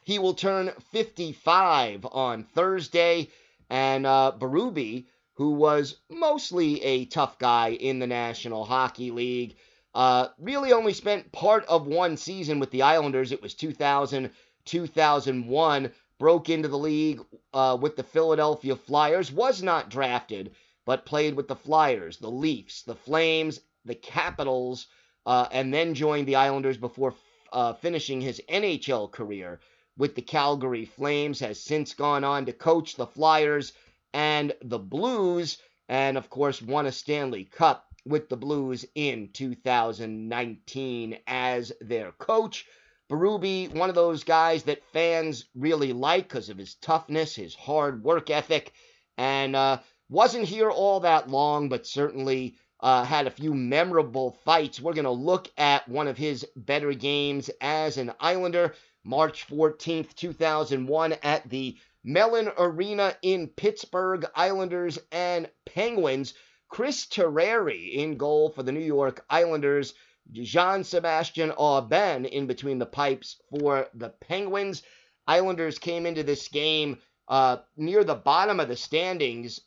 He 0.04 0.20
will 0.20 0.34
turn 0.34 0.72
55 0.92 2.06
on 2.12 2.44
Thursday. 2.44 3.30
And 3.70 4.06
uh, 4.06 4.34
Berube, 4.38 5.06
who 5.34 5.52
was 5.52 5.98
mostly 6.10 6.82
a 6.84 7.06
tough 7.06 7.38
guy 7.40 7.70
in 7.72 8.00
the 8.00 8.08
National 8.08 8.64
Hockey 8.64 9.12
League, 9.12 9.58
uh, 9.96 10.28
really 10.38 10.74
only 10.74 10.92
spent 10.92 11.32
part 11.32 11.64
of 11.68 11.88
one 11.88 12.18
season 12.18 12.60
with 12.60 12.70
the 12.70 12.82
Islanders. 12.82 13.32
It 13.32 13.42
was 13.42 13.54
2000, 13.54 14.30
2001. 14.66 15.92
Broke 16.18 16.50
into 16.50 16.68
the 16.68 16.78
league 16.78 17.22
uh, 17.54 17.78
with 17.80 17.96
the 17.96 18.04
Philadelphia 18.04 18.76
Flyers. 18.76 19.32
Was 19.32 19.64
not 19.64 19.90
drafted, 19.90 20.52
but 20.86 21.06
played 21.06 21.36
with 21.36 21.48
the 21.48 21.56
Flyers, 21.56 22.18
the 22.18 22.30
Leafs, 22.30 22.82
the 22.84 22.96
Flames, 22.96 23.62
the 23.86 23.96
Capitals, 23.96 24.88
uh, 25.26 25.48
and 25.52 25.74
then 25.74 25.94
joined 25.94 26.28
the 26.28 26.36
Islanders 26.36 26.78
before 26.78 27.16
uh, 27.54 27.74
finishing 27.74 28.20
his 28.20 28.42
NHL 28.50 29.10
career 29.12 29.62
with 29.98 30.16
the 30.16 30.22
Calgary 30.22 30.86
Flames. 30.86 31.40
Has 31.40 31.62
since 31.62 31.94
gone 31.94 32.26
on 32.26 32.46
to 32.48 32.54
coach 32.54 32.96
the 32.96 33.08
Flyers 33.08 33.72
and 34.14 34.54
the 34.62 34.80
Blues, 34.80 35.58
and 35.88 36.18
of 36.18 36.30
course 36.30 36.62
won 36.62 36.86
a 36.86 36.92
Stanley 36.92 37.46
Cup 37.46 37.95
with 38.06 38.30
the 38.30 38.38
Blues 38.38 38.86
in 38.96 39.30
2019 39.34 41.18
as 41.28 41.72
their 41.82 42.12
coach. 42.14 42.66
Berube, 43.10 43.74
one 43.74 43.90
of 43.90 43.96
those 43.96 44.24
guys 44.24 44.64
that 44.64 44.84
fans 44.92 45.46
really 45.56 45.94
like 45.94 46.28
because 46.28 46.50
of 46.50 46.58
his 46.58 46.76
toughness, 46.76 47.36
his 47.36 47.54
hard 47.54 48.04
work 48.04 48.30
ethic, 48.30 48.74
and 49.18 49.56
uh, 49.56 49.80
wasn't 50.10 50.48
here 50.48 50.72
all 50.72 51.00
that 51.02 51.30
long, 51.30 51.70
but 51.70 51.86
certainly 51.86 52.56
uh, 52.80 53.04
had 53.04 53.28
a 53.28 53.32
few 53.32 53.54
memorable 53.54 54.32
fights. 54.44 54.80
We're 54.80 54.94
going 54.94 55.06
to 55.06 55.12
look 55.12 55.50
at 55.58 55.88
one 55.88 56.08
of 56.08 56.18
his 56.18 56.46
better 56.56 56.94
games 56.94 57.50
as 57.62 57.98
an 57.98 58.14
Islander, 58.20 58.74
March 59.04 59.48
14th, 59.48 60.16
2001, 60.16 61.14
at 61.24 61.50
the 61.50 61.78
Mellon 62.04 62.52
Arena 62.58 63.16
in 63.22 63.48
Pittsburgh, 63.48 64.26
Islanders 64.36 65.00
and 65.12 65.50
Penguins. 65.66 66.34
Chris 66.70 67.06
Terreri 67.06 67.94
in 67.94 68.18
goal 68.18 68.50
for 68.50 68.64
the 68.64 68.72
New 68.72 68.80
York 68.80 69.26
Islanders. 69.30 69.94
Jean-Sebastien 70.32 71.52
Aubin 71.52 72.26
in 72.26 72.48
between 72.48 72.80
the 72.80 72.86
pipes 72.86 73.40
for 73.50 73.88
the 73.94 74.10
Penguins. 74.10 74.82
Islanders 75.28 75.78
came 75.78 76.06
into 76.06 76.24
this 76.24 76.48
game 76.48 77.00
uh, 77.28 77.58
near 77.78 78.04
the 78.04 78.16
bottom 78.16 78.60
of 78.60 78.68
the 78.68 78.76
standings 78.76 79.62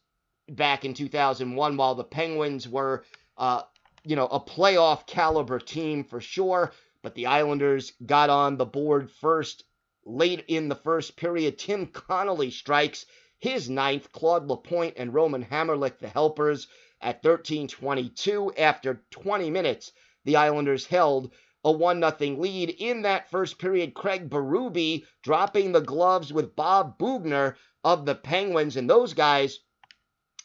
back 0.49 0.85
in 0.85 0.95
2001, 0.95 1.77
while 1.77 1.95
the 1.95 2.05
Penguins 2.05 2.69
were, 2.69 3.05
uh, 3.37 3.63
you 4.05 4.17
know, 4.17 4.27
a 4.27 4.41
playoff 4.41 5.07
caliber 5.07 5.59
team 5.59 6.05
for 6.05 6.21
sure. 6.21 6.73
But 7.03 7.15
the 7.15 7.27
Islanders 7.27 7.93
got 8.05 8.31
on 8.31 8.57
the 8.57 8.67
board 8.67 9.11
first 9.11 9.65
late 10.05 10.45
in 10.49 10.69
the 10.69 10.75
first 10.75 11.17
period. 11.17 11.59
Tim 11.59 11.87
Connolly 11.87 12.51
strikes 12.51 13.07
his 13.39 13.71
ninth. 13.71 14.11
Claude 14.13 14.49
Lapointe 14.49 14.95
and 14.97 15.15
Roman 15.15 15.45
Hamrlik, 15.45 15.99
the 15.99 16.09
helpers, 16.09 16.67
at 17.01 17.23
13:22 17.23 18.53
after 18.59 19.03
20 19.11 19.51
minutes. 19.51 19.93
The 20.25 20.37
Islanders 20.37 20.87
held 20.87 21.33
a 21.65 21.73
1 21.73 22.01
0 22.01 22.37
lead 22.37 22.71
in 22.71 23.03
that 23.03 23.31
first 23.31 23.59
period. 23.59 23.95
Craig 23.95 24.31
Berube 24.31 25.05
dropping 25.23 25.73
the 25.73 25.81
gloves 25.81 26.33
with 26.33 26.57
Bob 26.57 26.99
Boughner 26.99 27.57
of 27.85 28.07
the 28.07 28.15
Penguins. 28.15 28.77
And 28.77 28.89
those 28.89 29.15
guys, 29.15 29.61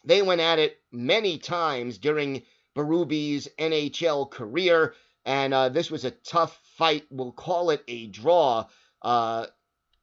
they 0.04 0.22
went 0.22 0.42
at 0.42 0.60
it 0.60 0.82
many 0.92 1.38
times 1.38 1.98
during 1.98 2.44
Berube's 2.76 3.48
NHL 3.60 4.30
career. 4.30 4.96
And 5.26 5.54
uh, 5.54 5.70
this 5.70 5.90
was 5.90 6.04
a 6.04 6.12
tough 6.12 6.60
fight. 6.78 7.06
We'll 7.10 7.32
call 7.32 7.70
it 7.70 7.84
a 7.88 8.08
draw, 8.08 8.66
uh, 9.02 9.48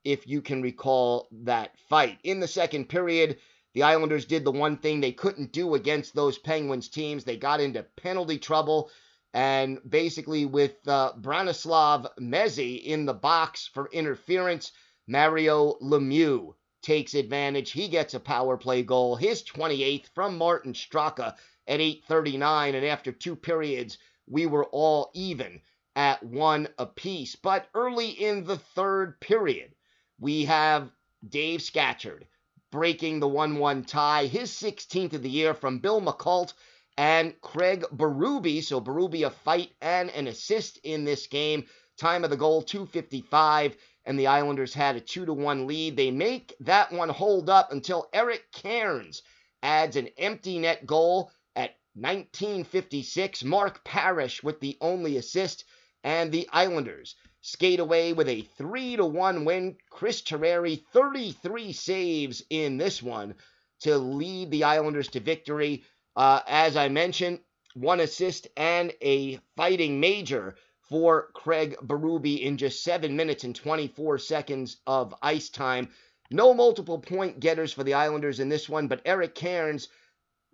if 0.05 0.27
you 0.27 0.41
can 0.41 0.63
recall 0.63 1.29
that 1.33 1.79
fight. 1.89 2.19
In 2.25 2.41
the 2.41 2.49
second 2.49 2.89
period, 2.89 3.39
the 3.73 3.83
Islanders 3.85 4.25
did 4.25 4.45
the 4.45 4.51
one 4.51 4.77
thing 4.79 5.01
they 5.01 5.13
couldn't 5.13 5.53
do 5.53 5.75
against 5.75 6.15
those 6.15 6.39
Penguins 6.39 6.89
teams. 6.89 7.25
They 7.25 7.37
got 7.37 7.61
into 7.61 7.85
penalty 7.97 8.39
trouble. 8.39 8.91
And 9.33 9.79
basically, 9.89 10.45
with 10.45 10.77
uh, 10.89 11.13
Branislav 11.21 12.09
Mezei 12.19 12.83
in 12.83 13.07
the 13.07 13.15
box 13.15 13.71
for 13.73 13.89
interference, 13.93 14.73
Mario 15.07 15.75
Lemieux 15.81 16.55
takes 16.83 17.15
advantage. 17.15 17.71
He 17.71 17.89
gets 17.89 18.15
a 18.15 18.21
power 18.21 18.57
play 18.57 18.83
goal, 18.83 19.15
his 19.15 19.43
28th 19.45 20.09
from 20.15 20.37
Martin 20.37 20.73
Straka 20.73 21.37
at 21.67 21.81
8:39 21.81 22.75
and 22.75 22.85
after 22.85 23.13
two 23.13 23.37
periods 23.37 23.99
we 24.27 24.47
were 24.47 24.67
all 24.67 25.11
even 25.15 25.61
at 25.95 26.23
one 26.23 26.69
apiece. 26.79 27.37
But 27.37 27.69
early 27.75 28.11
in 28.11 28.45
the 28.45 28.59
third 28.59 29.21
period, 29.21 29.75
we 30.19 30.45
have 30.47 30.91
Dave 31.29 31.63
Scatchard 31.63 32.27
breaking 32.71 33.21
the 33.21 33.29
1-1 33.29 33.87
tie, 33.87 34.27
his 34.27 34.51
16th 34.51 35.15
of 35.15 35.23
the 35.23 35.31
year 35.31 35.55
from 35.55 35.79
Bill 35.79 36.01
Muckalt 36.01 36.53
and 36.97 37.41
Craig 37.41 37.85
Berube. 37.93 38.63
So 38.63 38.81
Berube 38.81 39.27
a 39.27 39.31
fight 39.31 39.73
and 39.81 40.11
an 40.11 40.27
assist 40.27 40.79
in 40.85 41.05
this 41.05 41.27
game. 41.27 41.65
Time 41.99 42.25
of 42.25 42.31
the 42.31 42.37
goal 42.37 42.63
255 42.63 43.77
and 44.07 44.19
the 44.19 44.29
Islanders 44.29 44.73
had 44.73 44.97
a 44.97 45.01
2 45.01 45.27
to 45.27 45.33
1 45.33 45.67
lead. 45.67 45.97
They 45.97 46.11
make 46.11 46.55
that 46.61 46.93
one 46.93 47.09
hold 47.09 47.51
up 47.51 47.73
until 47.73 48.09
Eric 48.13 48.45
Cairns 48.53 49.23
adds 49.63 49.97
an 49.97 50.09
empty 50.17 50.59
net 50.59 50.87
goal 50.87 51.31
at 51.57 51.77
1956. 51.95 53.45
Mark 53.45 53.85
Parrish 53.85 54.43
with 54.43 54.61
the 54.61 54.79
only 54.81 55.17
assist 55.17 55.65
and 56.05 56.33
the 56.33 56.49
Islanders 56.53 57.17
skate 57.43 57.81
away 57.81 58.13
with 58.13 58.29
a 58.29 58.43
3 58.43 58.97
to 58.97 59.05
1 59.05 59.45
win. 59.45 59.77
Chris 59.91 60.23
Terreri 60.23 60.83
33 60.93 61.73
saves 61.73 62.43
in 62.51 62.77
this 62.77 63.03
one 63.03 63.35
to 63.81 63.97
lead 63.97 64.51
the 64.51 64.65
Islanders 64.65 65.09
to 65.09 65.21
victory. 65.21 65.85
Uh, 66.17 66.41
as 66.47 66.77
I 66.77 66.89
mentioned, 66.89 67.41
one 67.75 68.01
assist 68.01 68.49
and 68.57 68.93
a 69.01 69.39
fighting 69.57 70.01
major 70.01 70.57
for 70.89 71.31
Craig 71.35 71.77
Berube 71.83 72.41
in 72.41 72.57
just 72.57 72.83
7 72.83 73.15
minutes 73.15 73.45
and 73.45 73.55
24 73.55 74.19
seconds 74.19 74.79
of 74.87 75.15
ice 75.23 75.49
time. 75.49 75.89
No 76.31 76.53
multiple 76.53 76.99
point 76.99 77.41
getters 77.41 77.73
for 77.73 77.85
the 77.85 77.95
Islanders 77.95 78.41
in 78.41 78.49
this 78.49 78.69
one, 78.69 78.89
but 78.89 79.03
Eric 79.05 79.35
Cairns, 79.35 79.89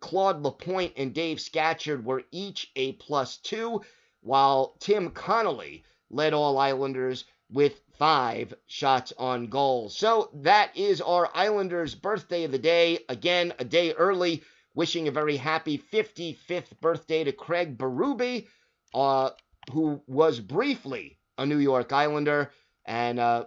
Claude 0.01 0.43
Lapointe, 0.43 0.93
and 0.97 1.15
Dave 1.15 1.41
Scatchard 1.41 2.05
were 2.05 2.23
each 2.31 2.71
a 2.77 2.93
plus 2.93 3.39
two, 3.39 3.83
while 4.27 4.77
Tim 4.81 5.11
Connolly 5.11 5.85
led 6.11 6.35
all 6.35 6.59
Islanders 6.59 7.25
with 7.51 7.81
five 7.99 8.53
shots 8.67 9.13
on 9.19 9.47
goal. 9.47 9.89
So 9.89 10.31
that 10.43 10.77
is 10.77 11.01
our 11.01 11.31
Islanders' 11.35 11.95
birthday 11.95 12.45
of 12.45 12.53
the 12.53 12.59
day. 12.59 12.99
Again, 13.09 13.53
a 13.59 13.65
day 13.65 13.93
early. 13.93 14.43
Wishing 14.75 15.09
a 15.09 15.13
very 15.13 15.39
happy 15.39 15.79
55th 15.79 16.79
birthday 16.81 17.25
to 17.25 17.33
Craig 17.33 17.79
Berube. 17.79 18.47
Uh, 18.93 19.31
who 19.73 20.01
was 20.07 20.41
briefly 20.41 21.19
a 21.39 21.47
New 21.47 21.59
York 21.59 21.93
Islander. 21.93 22.51
And 22.85 23.19
uh, 23.19 23.47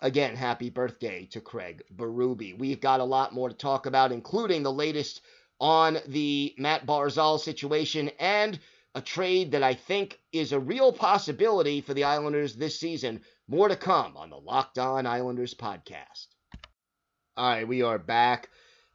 again, 0.00 0.36
happy 0.36 0.70
birthday 0.70 1.26
to 1.32 1.40
Craig 1.40 1.82
Berube. 1.94 2.58
We've 2.58 2.80
got 2.80 3.00
a 3.00 3.04
lot 3.04 3.34
more 3.34 3.48
to 3.48 3.54
talk 3.54 3.86
about, 3.86 4.12
including 4.12 4.62
the 4.62 4.72
latest 4.72 5.22
on 5.58 5.98
the 6.06 6.54
Matt 6.58 6.86
Barzal 6.86 7.40
situation 7.40 8.10
and 8.20 8.58
a 8.96 9.02
trade 9.02 9.52
that 9.52 9.62
I 9.62 9.74
think 9.74 10.18
is 10.32 10.52
a 10.52 10.58
real 10.58 10.90
possibility 10.90 11.82
for 11.82 11.92
the 11.92 12.04
Islanders 12.04 12.56
this 12.56 12.80
season. 12.80 13.20
More 13.46 13.68
to 13.68 13.76
come 13.76 14.16
on 14.16 14.30
the 14.30 14.38
Locked 14.38 14.78
On 14.78 15.04
Islanders 15.04 15.52
podcast. 15.52 16.28
All 17.36 17.46
right, 17.46 17.68
we 17.68 17.82
are 17.82 17.98
back. 17.98 18.48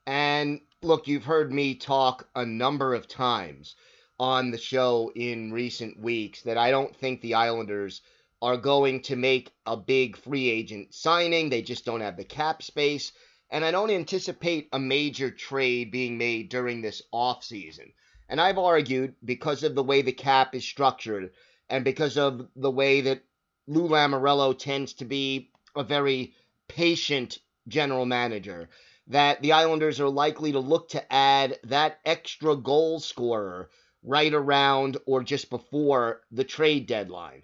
And 0.07 0.61
look, 0.81 1.07
you've 1.07 1.25
heard 1.25 1.53
me 1.53 1.75
talk 1.75 2.27
a 2.35 2.43
number 2.43 2.95
of 2.95 3.07
times 3.07 3.75
on 4.19 4.49
the 4.49 4.57
show 4.57 5.11
in 5.15 5.53
recent 5.53 5.99
weeks 5.99 6.41
that 6.41 6.57
I 6.57 6.71
don't 6.71 6.95
think 6.95 7.21
the 7.21 7.35
Islanders 7.35 8.01
are 8.41 8.57
going 8.57 9.03
to 9.03 9.15
make 9.15 9.51
a 9.67 9.77
big 9.77 10.17
free 10.17 10.49
agent 10.49 10.95
signing. 10.95 11.51
They 11.51 11.61
just 11.61 11.85
don't 11.85 12.01
have 12.01 12.17
the 12.17 12.23
cap 12.23 12.63
space. 12.63 13.11
And 13.51 13.63
I 13.63 13.69
don't 13.69 13.91
anticipate 13.91 14.67
a 14.73 14.79
major 14.79 15.29
trade 15.29 15.91
being 15.91 16.17
made 16.17 16.49
during 16.49 16.81
this 16.81 17.03
offseason. 17.13 17.91
And 18.31 18.39
I've 18.39 18.57
argued 18.57 19.15
because 19.25 19.61
of 19.61 19.75
the 19.75 19.83
way 19.83 20.01
the 20.01 20.13
cap 20.13 20.55
is 20.55 20.63
structured 20.63 21.33
and 21.69 21.83
because 21.83 22.17
of 22.17 22.47
the 22.55 22.71
way 22.71 23.01
that 23.01 23.25
Lou 23.67 23.89
Lamoriello 23.89 24.57
tends 24.57 24.93
to 24.93 25.05
be 25.05 25.51
a 25.75 25.83
very 25.83 26.33
patient 26.69 27.39
general 27.67 28.05
manager 28.05 28.69
that 29.07 29.41
the 29.41 29.51
Islanders 29.51 29.99
are 29.99 30.07
likely 30.07 30.53
to 30.53 30.61
look 30.61 30.87
to 30.91 31.13
add 31.13 31.59
that 31.65 31.99
extra 32.05 32.55
goal 32.55 33.01
scorer 33.01 33.69
right 34.01 34.33
around 34.33 34.95
or 35.05 35.23
just 35.23 35.49
before 35.49 36.21
the 36.31 36.45
trade 36.45 36.87
deadline. 36.87 37.43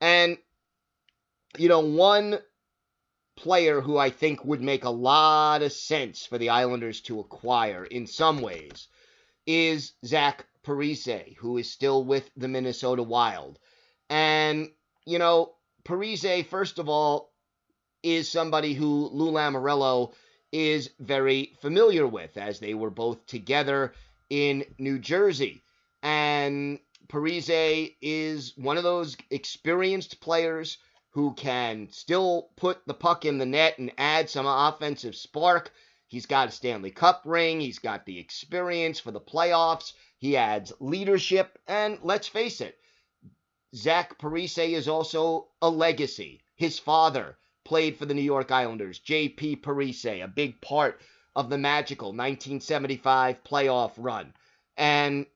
And, 0.00 0.36
you 1.56 1.68
know, 1.68 1.78
one 1.78 2.40
player 3.36 3.80
who 3.80 3.96
I 3.96 4.10
think 4.10 4.44
would 4.44 4.62
make 4.62 4.82
a 4.82 4.90
lot 4.90 5.62
of 5.62 5.72
sense 5.72 6.26
for 6.26 6.38
the 6.38 6.48
Islanders 6.48 7.02
to 7.02 7.20
acquire 7.20 7.84
in 7.84 8.08
some 8.08 8.40
ways 8.40 8.88
is 9.46 9.92
Zach 10.04 10.46
Parise, 10.64 11.36
who 11.36 11.58
is 11.58 11.70
still 11.70 12.04
with 12.04 12.30
the 12.36 12.48
Minnesota 12.48 13.02
Wild. 13.02 13.58
And, 14.08 14.70
you 15.04 15.18
know, 15.18 15.54
Parise, 15.84 16.46
first 16.46 16.78
of 16.78 16.88
all, 16.88 17.32
is 18.02 18.30
somebody 18.30 18.74
who 18.74 19.08
Lou 19.12 19.30
Lamoriello 19.30 20.12
is 20.52 20.90
very 21.00 21.52
familiar 21.60 22.06
with, 22.06 22.36
as 22.36 22.60
they 22.60 22.74
were 22.74 22.90
both 22.90 23.26
together 23.26 23.92
in 24.30 24.64
New 24.78 24.98
Jersey. 24.98 25.62
And 26.02 26.78
Parise 27.08 27.96
is 28.00 28.52
one 28.56 28.76
of 28.76 28.82
those 28.82 29.16
experienced 29.30 30.20
players 30.20 30.78
who 31.10 31.32
can 31.34 31.88
still 31.90 32.50
put 32.56 32.78
the 32.86 32.94
puck 32.94 33.24
in 33.24 33.38
the 33.38 33.46
net 33.46 33.78
and 33.78 33.92
add 33.98 34.28
some 34.28 34.46
offensive 34.46 35.14
spark. 35.14 35.72
He's 36.14 36.26
got 36.26 36.46
a 36.46 36.52
Stanley 36.52 36.92
Cup 36.92 37.22
ring, 37.24 37.60
he's 37.60 37.80
got 37.80 38.06
the 38.06 38.20
experience 38.20 39.00
for 39.00 39.10
the 39.10 39.20
playoffs, 39.20 39.94
he 40.16 40.36
adds 40.36 40.72
leadership, 40.78 41.58
and 41.66 41.98
let's 42.04 42.28
face 42.28 42.60
it, 42.60 42.78
Zach 43.74 44.16
Parise 44.16 44.74
is 44.74 44.86
also 44.86 45.48
a 45.60 45.68
legacy. 45.68 46.40
His 46.54 46.78
father 46.78 47.36
played 47.64 47.96
for 47.96 48.06
the 48.06 48.14
New 48.14 48.22
York 48.22 48.52
Islanders, 48.52 49.00
J.P. 49.00 49.56
Parise, 49.56 50.22
a 50.22 50.28
big 50.28 50.60
part 50.60 51.00
of 51.34 51.50
the 51.50 51.58
magical 51.58 52.10
1975 52.10 53.42
playoff 53.42 53.94
run. 53.96 54.32
And 54.76 55.26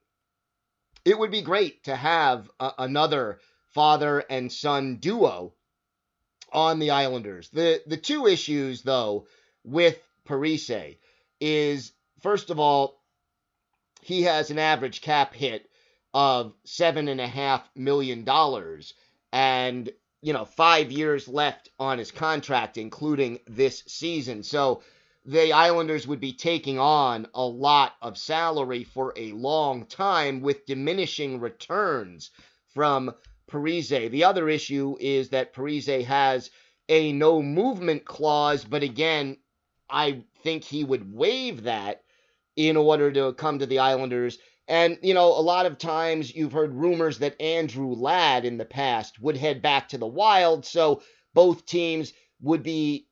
it 1.04 1.18
would 1.18 1.32
be 1.32 1.42
great 1.42 1.82
to 1.86 1.96
have 1.96 2.48
a, 2.60 2.70
another 2.78 3.40
father 3.66 4.20
and 4.30 4.52
son 4.52 4.98
duo 4.98 5.54
on 6.52 6.78
the 6.78 6.92
Islanders. 6.92 7.48
The 7.48 7.82
the 7.84 7.96
two 7.96 8.28
issues 8.28 8.82
though 8.82 9.26
with 9.64 10.00
Parise 10.28 10.98
is 11.40 11.92
first 12.20 12.50
of 12.50 12.60
all, 12.60 13.02
he 14.02 14.22
has 14.22 14.50
an 14.50 14.58
average 14.58 15.00
cap 15.00 15.34
hit 15.34 15.68
of 16.14 16.54
seven 16.64 17.08
and 17.08 17.20
a 17.20 17.26
half 17.26 17.68
million 17.74 18.24
dollars 18.24 18.94
and 19.32 19.90
you 20.22 20.32
know 20.32 20.44
five 20.44 20.90
years 20.90 21.28
left 21.28 21.70
on 21.78 21.98
his 21.98 22.10
contract, 22.10 22.76
including 22.76 23.38
this 23.46 23.82
season. 23.86 24.42
So 24.42 24.82
the 25.24 25.52
Islanders 25.52 26.06
would 26.06 26.20
be 26.20 26.32
taking 26.32 26.78
on 26.78 27.26
a 27.34 27.44
lot 27.44 27.94
of 28.00 28.16
salary 28.16 28.84
for 28.84 29.12
a 29.16 29.32
long 29.32 29.86
time 29.86 30.40
with 30.40 30.66
diminishing 30.66 31.40
returns 31.40 32.30
from 32.74 33.14
Parise. 33.50 34.10
The 34.10 34.24
other 34.24 34.48
issue 34.48 34.96
is 35.00 35.30
that 35.30 35.54
Parise 35.54 36.04
has 36.04 36.50
a 36.88 37.12
no 37.12 37.42
movement 37.42 38.04
clause, 38.04 38.64
but 38.64 38.82
again, 38.82 39.36
I 39.90 40.24
think 40.42 40.64
he 40.64 40.84
would 40.84 41.12
waive 41.12 41.64
that 41.64 42.02
in 42.56 42.76
order 42.76 43.12
to 43.12 43.32
come 43.34 43.58
to 43.58 43.66
the 43.66 43.78
Islanders. 43.78 44.38
And, 44.66 44.98
you 45.02 45.14
know, 45.14 45.28
a 45.28 45.40
lot 45.40 45.66
of 45.66 45.78
times 45.78 46.34
you've 46.34 46.52
heard 46.52 46.74
rumors 46.74 47.18
that 47.18 47.40
Andrew 47.40 47.94
Ladd 47.94 48.44
in 48.44 48.58
the 48.58 48.64
past 48.64 49.20
would 49.20 49.36
head 49.36 49.62
back 49.62 49.88
to 49.88 49.98
the 49.98 50.06
Wild, 50.06 50.66
so 50.66 51.02
both 51.32 51.64
teams 51.64 52.12
would 52.40 52.62
be 52.62 53.08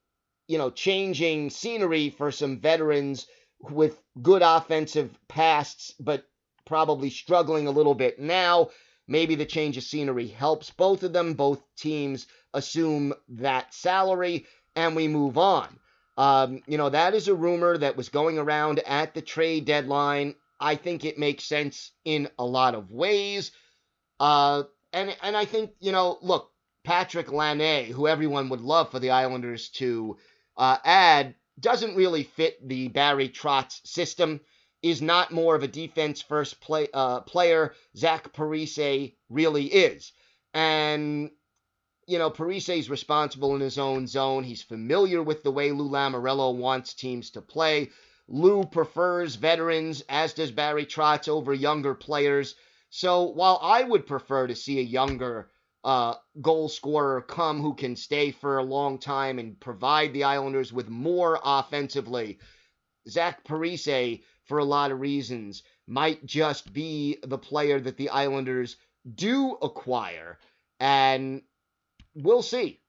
you 0.48 0.58
know, 0.58 0.70
changing 0.70 1.50
scenery 1.50 2.10
for 2.10 2.30
some 2.30 2.60
veterans 2.60 3.26
with 3.60 4.00
good 4.22 4.42
offensive 4.42 5.18
pasts, 5.28 5.92
but 5.98 6.24
probably 6.64 7.10
struggling 7.10 7.66
a 7.66 7.72
little 7.72 7.94
bit 7.94 8.18
now. 8.20 8.70
Maybe 9.08 9.34
the 9.34 9.46
change 9.46 9.76
of 9.76 9.84
scenery 9.84 10.26
helps 10.26 10.70
both 10.70 11.02
of 11.02 11.12
them. 11.12 11.34
Both 11.34 11.62
teams 11.76 12.26
assume 12.54 13.14
that 13.28 13.72
salary, 13.72 14.46
and 14.74 14.96
we 14.96 15.08
move 15.08 15.38
on. 15.38 15.78
Um, 16.16 16.62
you 16.66 16.78
know, 16.78 16.88
that 16.90 17.14
is 17.14 17.28
a 17.28 17.34
rumor 17.34 17.76
that 17.78 17.96
was 17.96 18.08
going 18.08 18.38
around 18.38 18.78
at 18.80 19.14
the 19.14 19.22
trade 19.22 19.66
deadline. 19.66 20.34
I 20.58 20.76
think 20.76 21.04
it 21.04 21.18
makes 21.18 21.44
sense 21.44 21.92
in 22.04 22.28
a 22.38 22.44
lot 22.44 22.74
of 22.74 22.90
ways. 22.90 23.52
Uh, 24.18 24.64
and 24.92 25.14
and 25.22 25.36
I 25.36 25.44
think, 25.44 25.72
you 25.80 25.92
know, 25.92 26.18
look, 26.22 26.50
Patrik 26.86 27.30
Laine, 27.30 27.92
who 27.92 28.08
everyone 28.08 28.48
would 28.48 28.60
love 28.62 28.90
for 28.90 28.98
the 28.98 29.10
Islanders 29.10 29.68
to 29.70 30.16
uh, 30.56 30.78
add 30.84 31.34
doesn't 31.58 31.96
really 31.96 32.22
fit 32.22 32.66
the 32.66 32.88
Barry 32.88 33.28
Trotz 33.28 33.86
system. 33.86 34.40
Is 34.82 35.02
not 35.02 35.32
more 35.32 35.56
of 35.56 35.64
a 35.64 35.68
defense 35.68 36.22
first 36.22 36.60
play 36.60 36.86
uh, 36.94 37.20
player. 37.20 37.74
Zach 37.96 38.32
Parise 38.32 39.14
really 39.28 39.64
is, 39.66 40.12
and 40.54 41.30
you 42.06 42.18
know, 42.18 42.30
Parise 42.30 42.78
is 42.78 42.88
responsible 42.88 43.54
in 43.54 43.60
his 43.60 43.78
own 43.78 44.06
zone. 44.06 44.44
He's 44.44 44.62
familiar 44.62 45.22
with 45.22 45.42
the 45.42 45.50
way 45.50 45.72
Lou 45.72 45.88
Lamoriello 45.88 46.54
wants 46.54 46.94
teams 46.94 47.30
to 47.30 47.42
play. 47.42 47.90
Lou 48.28 48.64
prefers 48.64 49.34
veterans, 49.34 50.02
as 50.08 50.32
does 50.32 50.52
Barry 50.52 50.86
Trotz, 50.86 51.28
over 51.28 51.52
younger 51.52 51.94
players. 51.94 52.54
So 52.90 53.24
while 53.24 53.58
I 53.60 53.82
would 53.82 54.06
prefer 54.06 54.46
to 54.46 54.54
see 54.54 54.78
a 54.78 54.82
younger 54.82 55.50
uh, 55.82 56.14
goal 56.40 56.68
scorer 56.68 57.22
come 57.22 57.60
who 57.60 57.74
can 57.74 57.96
stay 57.96 58.30
for 58.30 58.58
a 58.58 58.64
long 58.64 58.98
time 58.98 59.38
and 59.38 59.58
provide 59.58 60.12
the 60.12 60.24
Islanders 60.24 60.72
with 60.72 60.88
more 60.88 61.40
offensively, 61.44 62.38
Zach 63.08 63.44
Parise, 63.44 64.22
for 64.44 64.58
a 64.58 64.64
lot 64.64 64.92
of 64.92 65.00
reasons, 65.00 65.64
might 65.88 66.24
just 66.24 66.72
be 66.72 67.18
the 67.24 67.38
player 67.38 67.80
that 67.80 67.96
the 67.96 68.10
Islanders 68.10 68.76
do 69.14 69.56
acquire. 69.62 70.38
And 70.78 71.42
we'll 72.16 72.42
see 72.42 72.80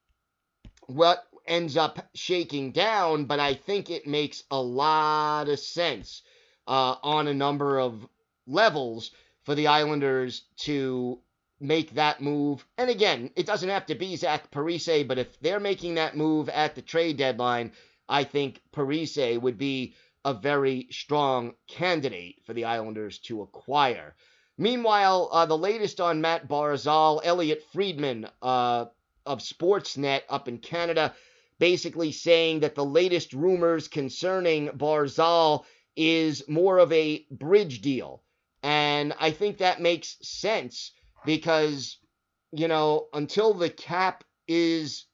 what 0.88 1.24
ends 1.46 1.78
up 1.78 2.10
shaking 2.14 2.72
down, 2.72 3.26
but 3.26 3.40
I 3.40 3.54
think 3.54 3.90
it 3.90 4.08
makes 4.08 4.44
a 4.50 4.62
lot 4.62 5.50
of 5.50 5.60
sense 5.60 6.22
uh, 6.68 6.96
on 7.04 7.28
a 7.28 7.34
number 7.34 7.80
of 7.80 8.08
levels 8.46 9.12
for 9.44 9.56
the 9.56 9.68
Islanders 9.68 10.44
to 10.58 11.20
make 11.60 11.96
that 11.96 12.22
move. 12.22 12.66
And 12.78 12.90
again, 12.90 13.32
it 13.36 13.46
doesn't 13.46 13.70
have 13.70 13.86
to 13.88 13.96
be 13.96 14.16
Zach 14.16 14.52
Parise, 14.52 15.08
but 15.08 15.18
if 15.18 15.40
they're 15.40 15.60
making 15.60 15.96
that 15.96 16.16
move 16.16 16.50
at 16.50 16.76
the 16.76 16.82
trade 16.82 17.18
deadline, 17.18 17.72
I 18.08 18.24
think 18.24 18.62
Parise 18.74 19.40
would 19.42 19.58
be 19.58 19.96
a 20.24 20.34
very 20.34 20.88
strong 20.92 21.56
candidate 21.68 22.42
for 22.46 22.54
the 22.54 22.66
Islanders 22.66 23.20
to 23.20 23.42
acquire. 23.42 24.16
Meanwhile, 24.58 25.30
uh, 25.32 25.46
the 25.46 25.58
latest 25.58 26.02
on 26.02 26.22
Matt 26.22 26.48
Barzal, 26.48 27.22
Elliotte 27.24 27.64
Friedman 27.72 28.28
uh, 28.42 28.86
of 29.28 29.40
Sportsnet 29.40 30.22
up 30.30 30.48
in 30.48 30.58
Canada, 30.58 31.14
basically 31.60 32.12
saying 32.12 32.62
that 32.62 32.76
the 32.76 32.86
latest 32.86 33.34
rumors 33.34 33.88
concerning 33.88 34.70
Barzal 34.70 35.66
is 35.96 36.48
more 36.48 36.78
of 36.78 36.92
a 36.92 37.26
bridge 37.30 37.82
deal. 37.82 38.24
And 38.64 39.14
I 39.20 39.32
think 39.32 39.58
that 39.58 39.82
makes 39.82 40.18
sense 40.22 40.92
because, 41.26 41.98
you 42.52 42.68
know, 42.68 43.08
until 43.14 43.54
the 43.54 43.70
cap 43.70 44.24
is 44.48 45.06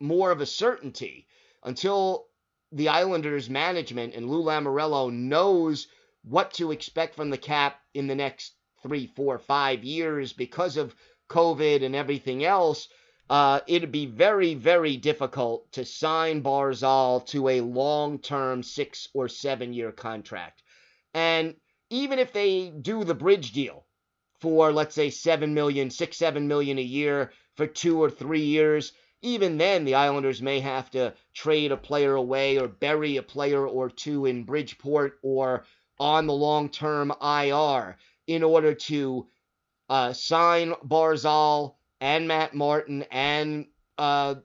more 0.00 0.30
of 0.30 0.40
a 0.40 0.46
certainty, 0.46 1.26
until 1.64 2.26
the 2.72 2.88
Islanders 2.88 3.48
management 3.48 4.14
and 4.14 4.28
Lou 4.28 4.42
Lamoriello 4.42 5.12
knows 5.12 5.86
what 6.24 6.52
to 6.54 6.72
expect 6.72 7.14
from 7.14 7.30
the 7.30 7.38
cap 7.38 7.80
in 7.94 8.06
the 8.08 8.14
next 8.14 8.52
three, 8.82 9.06
four, 9.06 9.38
five 9.38 9.84
years 9.84 10.32
because 10.32 10.76
of 10.76 10.94
COVID 11.28 11.84
and 11.84 11.94
everything 11.94 12.44
else, 12.44 12.88
uh, 13.28 13.60
it'd 13.66 13.90
be 13.90 14.06
very, 14.06 14.54
very 14.54 14.96
difficult 14.96 15.70
to 15.72 15.84
sign 15.84 16.42
Barzal 16.42 17.26
to 17.26 17.48
a 17.48 17.60
long 17.60 18.18
term 18.18 18.62
six 18.62 19.08
or 19.14 19.28
seven 19.28 19.72
year 19.72 19.92
contract. 19.92 20.62
And 21.12 21.56
even 21.90 22.18
if 22.18 22.32
they 22.32 22.70
do 22.70 23.04
the 23.04 23.14
bridge 23.14 23.52
deal 23.52 23.84
for, 24.40 24.72
let's 24.72 24.94
say, 24.94 25.10
seven 25.10 25.54
million, 25.54 25.90
six, 25.90 26.16
seven 26.16 26.46
million 26.46 26.78
a 26.78 26.82
year 26.82 27.32
for 27.56 27.66
two 27.66 28.00
or 28.02 28.10
three 28.10 28.44
years, 28.44 28.92
even 29.22 29.58
then 29.58 29.84
the 29.84 29.94
Islanders 29.94 30.40
may 30.40 30.60
have 30.60 30.90
to 30.90 31.14
trade 31.34 31.72
a 31.72 31.76
player 31.76 32.14
away 32.14 32.58
or 32.58 32.68
bury 32.68 33.16
a 33.16 33.22
player 33.22 33.66
or 33.66 33.88
two 33.88 34.26
in 34.26 34.44
Bridgeport 34.44 35.18
or 35.22 35.64
on 35.98 36.26
the 36.26 36.32
long 36.32 36.68
term 36.68 37.12
IR 37.20 37.96
in 38.26 38.42
order 38.42 38.74
to 38.74 39.26
uh, 39.88 40.12
sign 40.12 40.74
Barzal 40.84 41.74
and 42.00 42.28
Matt 42.28 42.54
Martin 42.54 43.04
and 43.10 43.66
uh, 43.98 44.36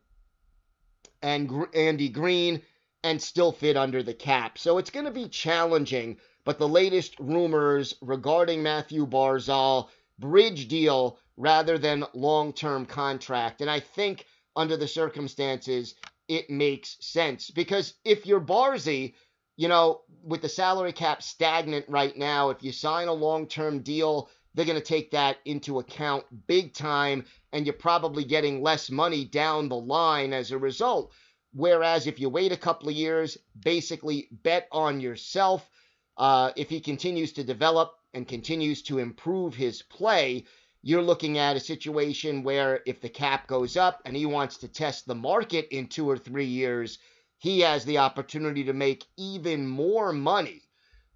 and 1.21 1.47
Gr- 1.47 1.65
Andy 1.73 2.09
Greene 2.09 2.61
and 3.03 3.21
still 3.21 3.51
fit 3.51 3.77
under 3.77 4.03
the 4.03 4.13
cap. 4.13 4.57
So 4.57 4.77
it's 4.77 4.89
going 4.89 5.05
to 5.05 5.11
be 5.11 5.27
challenging. 5.27 6.17
But 6.43 6.57
the 6.57 6.67
latest 6.67 7.19
rumors 7.19 7.95
regarding 8.01 8.63
Matthew 8.63 9.05
Barzal 9.05 9.89
bridge 10.19 10.67
deal 10.67 11.19
rather 11.37 11.77
than 11.77 12.05
long 12.13 12.53
term 12.53 12.85
contract. 12.85 13.61
And 13.61 13.69
I 13.69 13.79
think 13.79 14.25
under 14.55 14.77
the 14.77 14.87
circumstances, 14.87 15.95
it 16.27 16.49
makes 16.49 16.97
sense 16.99 17.51
because 17.51 17.95
if 18.05 18.25
you're 18.25 18.41
Barzy, 18.41 19.13
you 19.57 19.67
know, 19.67 20.01
with 20.23 20.41
the 20.41 20.49
salary 20.49 20.93
cap 20.93 21.21
stagnant 21.21 21.85
right 21.89 22.15
now, 22.17 22.49
if 22.49 22.63
you 22.63 22.71
sign 22.71 23.07
a 23.07 23.13
long 23.13 23.47
term 23.47 23.79
deal, 23.79 24.29
they're 24.53 24.65
going 24.65 24.79
to 24.79 24.83
take 24.83 25.11
that 25.11 25.37
into 25.45 25.79
account 25.79 26.25
big 26.47 26.73
time, 26.73 27.25
and 27.53 27.65
you're 27.65 27.73
probably 27.73 28.23
getting 28.23 28.61
less 28.61 28.89
money 28.89 29.23
down 29.23 29.69
the 29.69 29.77
line 29.77 30.33
as 30.33 30.51
a 30.51 30.57
result. 30.57 31.13
Whereas 31.53 32.07
if 32.07 32.19
you 32.19 32.29
wait 32.29 32.51
a 32.51 32.57
couple 32.57 32.89
of 32.89 32.95
years, 32.95 33.37
basically 33.59 34.27
bet 34.31 34.67
on 34.71 34.99
yourself. 34.99 35.69
Uh, 36.17 36.51
if 36.55 36.69
he 36.69 36.79
continues 36.79 37.33
to 37.33 37.43
develop 37.43 37.93
and 38.13 38.27
continues 38.27 38.81
to 38.83 38.99
improve 38.99 39.55
his 39.55 39.81
play, 39.81 40.45
you're 40.81 41.01
looking 41.01 41.37
at 41.37 41.55
a 41.55 41.59
situation 41.59 42.43
where 42.43 42.81
if 42.85 43.01
the 43.01 43.09
cap 43.09 43.47
goes 43.47 43.77
up 43.77 44.01
and 44.05 44.15
he 44.15 44.25
wants 44.25 44.57
to 44.57 44.67
test 44.67 45.05
the 45.05 45.15
market 45.15 45.67
in 45.69 45.87
two 45.87 46.09
or 46.09 46.17
three 46.17 46.45
years, 46.45 46.99
he 47.37 47.61
has 47.61 47.85
the 47.85 47.97
opportunity 47.99 48.63
to 48.65 48.73
make 48.73 49.05
even 49.17 49.67
more 49.67 50.11
money 50.11 50.61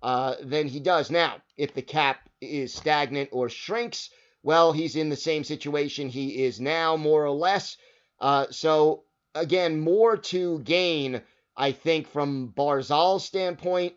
uh, 0.02 0.36
than 0.42 0.68
he 0.68 0.80
does 0.80 1.10
now. 1.10 1.38
If 1.58 1.74
the 1.74 1.82
cap 1.82 2.30
is 2.42 2.74
stagnant 2.74 3.30
or 3.32 3.50
shrinks, 3.50 4.10
well, 4.44 4.72
he's 4.72 4.96
in 4.96 5.10
the 5.10 5.16
same 5.16 5.44
situation 5.44 6.10
he 6.10 6.44
is 6.44 6.60
now, 6.60 6.98
more 6.98 7.26
or 7.26 7.32
less. 7.32 7.78
Uh, 8.20 8.46
so, 8.52 9.04
again, 9.34 9.80
more 9.80 10.18
to 10.18 10.60
gain, 10.60 11.22
I 11.58 11.72
think, 11.72 12.08
from 12.08 12.54
Barzal's 12.56 13.26
standpoint 13.26 13.96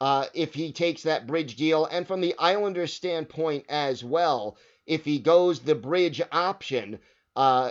uh, 0.00 0.26
if 0.34 0.54
he 0.54 0.72
takes 0.72 1.04
that 1.04 1.26
bridge 1.26 1.56
deal, 1.56 1.86
and 1.86 2.06
from 2.06 2.20
the 2.20 2.34
Islanders' 2.38 2.92
standpoint 2.92 3.64
as 3.68 4.02
well. 4.02 4.56
If 4.86 5.04
he 5.04 5.18
goes 5.18 5.60
the 5.60 5.74
bridge 5.74 6.20
option, 6.30 6.98
uh, 7.36 7.70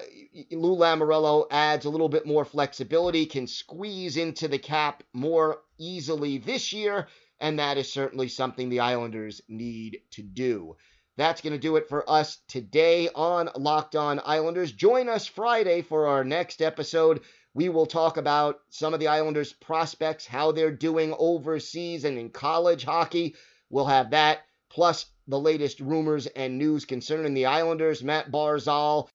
Lou 0.52 0.76
Lamoriello 0.76 1.46
adds 1.52 1.86
a 1.86 1.90
little 1.90 2.10
bit 2.10 2.26
more 2.26 2.44
flexibility, 2.44 3.26
can 3.26 3.46
squeeze 3.46 4.18
into 4.18 4.48
the 4.48 4.58
cap 4.58 5.04
more 5.14 5.60
easily 5.78 6.38
this 6.40 6.74
year, 6.74 7.08
and 7.39 7.60
that 7.60 7.78
is 7.78 7.91
certainly 7.91 8.28
something 8.28 8.69
the 8.69 8.80
Islanders 8.80 9.41
need 9.48 10.02
to 10.12 10.22
do. 10.22 10.76
That's 11.15 11.41
going 11.41 11.54
to 11.54 11.60
do 11.60 11.76
it 11.76 11.88
for 11.89 12.10
us 12.10 12.39
today 12.48 13.08
on 13.13 13.50
Locked 13.56 13.96
On 13.96 14.19
Islanders. 14.26 14.72
Join 14.72 15.08
us 15.08 15.28
Friday 15.28 15.84
for 15.84 16.08
our 16.08 16.24
next 16.24 16.62
episode. 16.62 17.22
We 17.54 17.69
will 17.69 17.86
talk 17.86 18.17
about 18.17 18.62
some 18.69 18.96
of 18.96 19.00
the 19.00 19.10
Islanders' 19.10 19.54
prospects, 19.54 20.26
how 20.26 20.52
they're 20.52 20.72
doing 20.72 21.13
overseas 21.19 22.04
and 22.04 22.17
in 22.17 22.32
college 22.32 22.84
hockey. 22.84 23.36
We'll 23.69 23.86
have 23.86 24.10
that, 24.10 24.39
plus 24.69 25.06
the 25.28 25.39
latest 25.39 25.80
rumors 25.80 26.26
and 26.26 26.58
news 26.58 26.86
concerning 26.86 27.36
the 27.36 27.46
Islanders, 27.46 28.04
Matt 28.04 28.32
Barzal, 28.32 29.08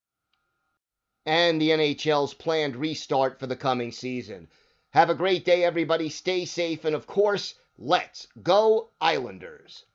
and 1.25 1.61
the 1.61 1.69
NHL's 1.69 2.33
planned 2.33 2.77
restart 2.77 3.39
for 3.39 3.47
the 3.47 3.57
coming 3.57 3.91
season. 3.91 4.47
Have 4.91 5.09
a 5.09 5.15
great 5.15 5.43
day, 5.43 5.65
everybody. 5.65 6.09
Stay 6.09 6.45
safe, 6.45 6.85
and 6.85 6.95
of 6.95 7.05
course, 7.05 7.55
let's 7.79 8.27
go, 8.43 8.89
Islanders. 8.99 9.85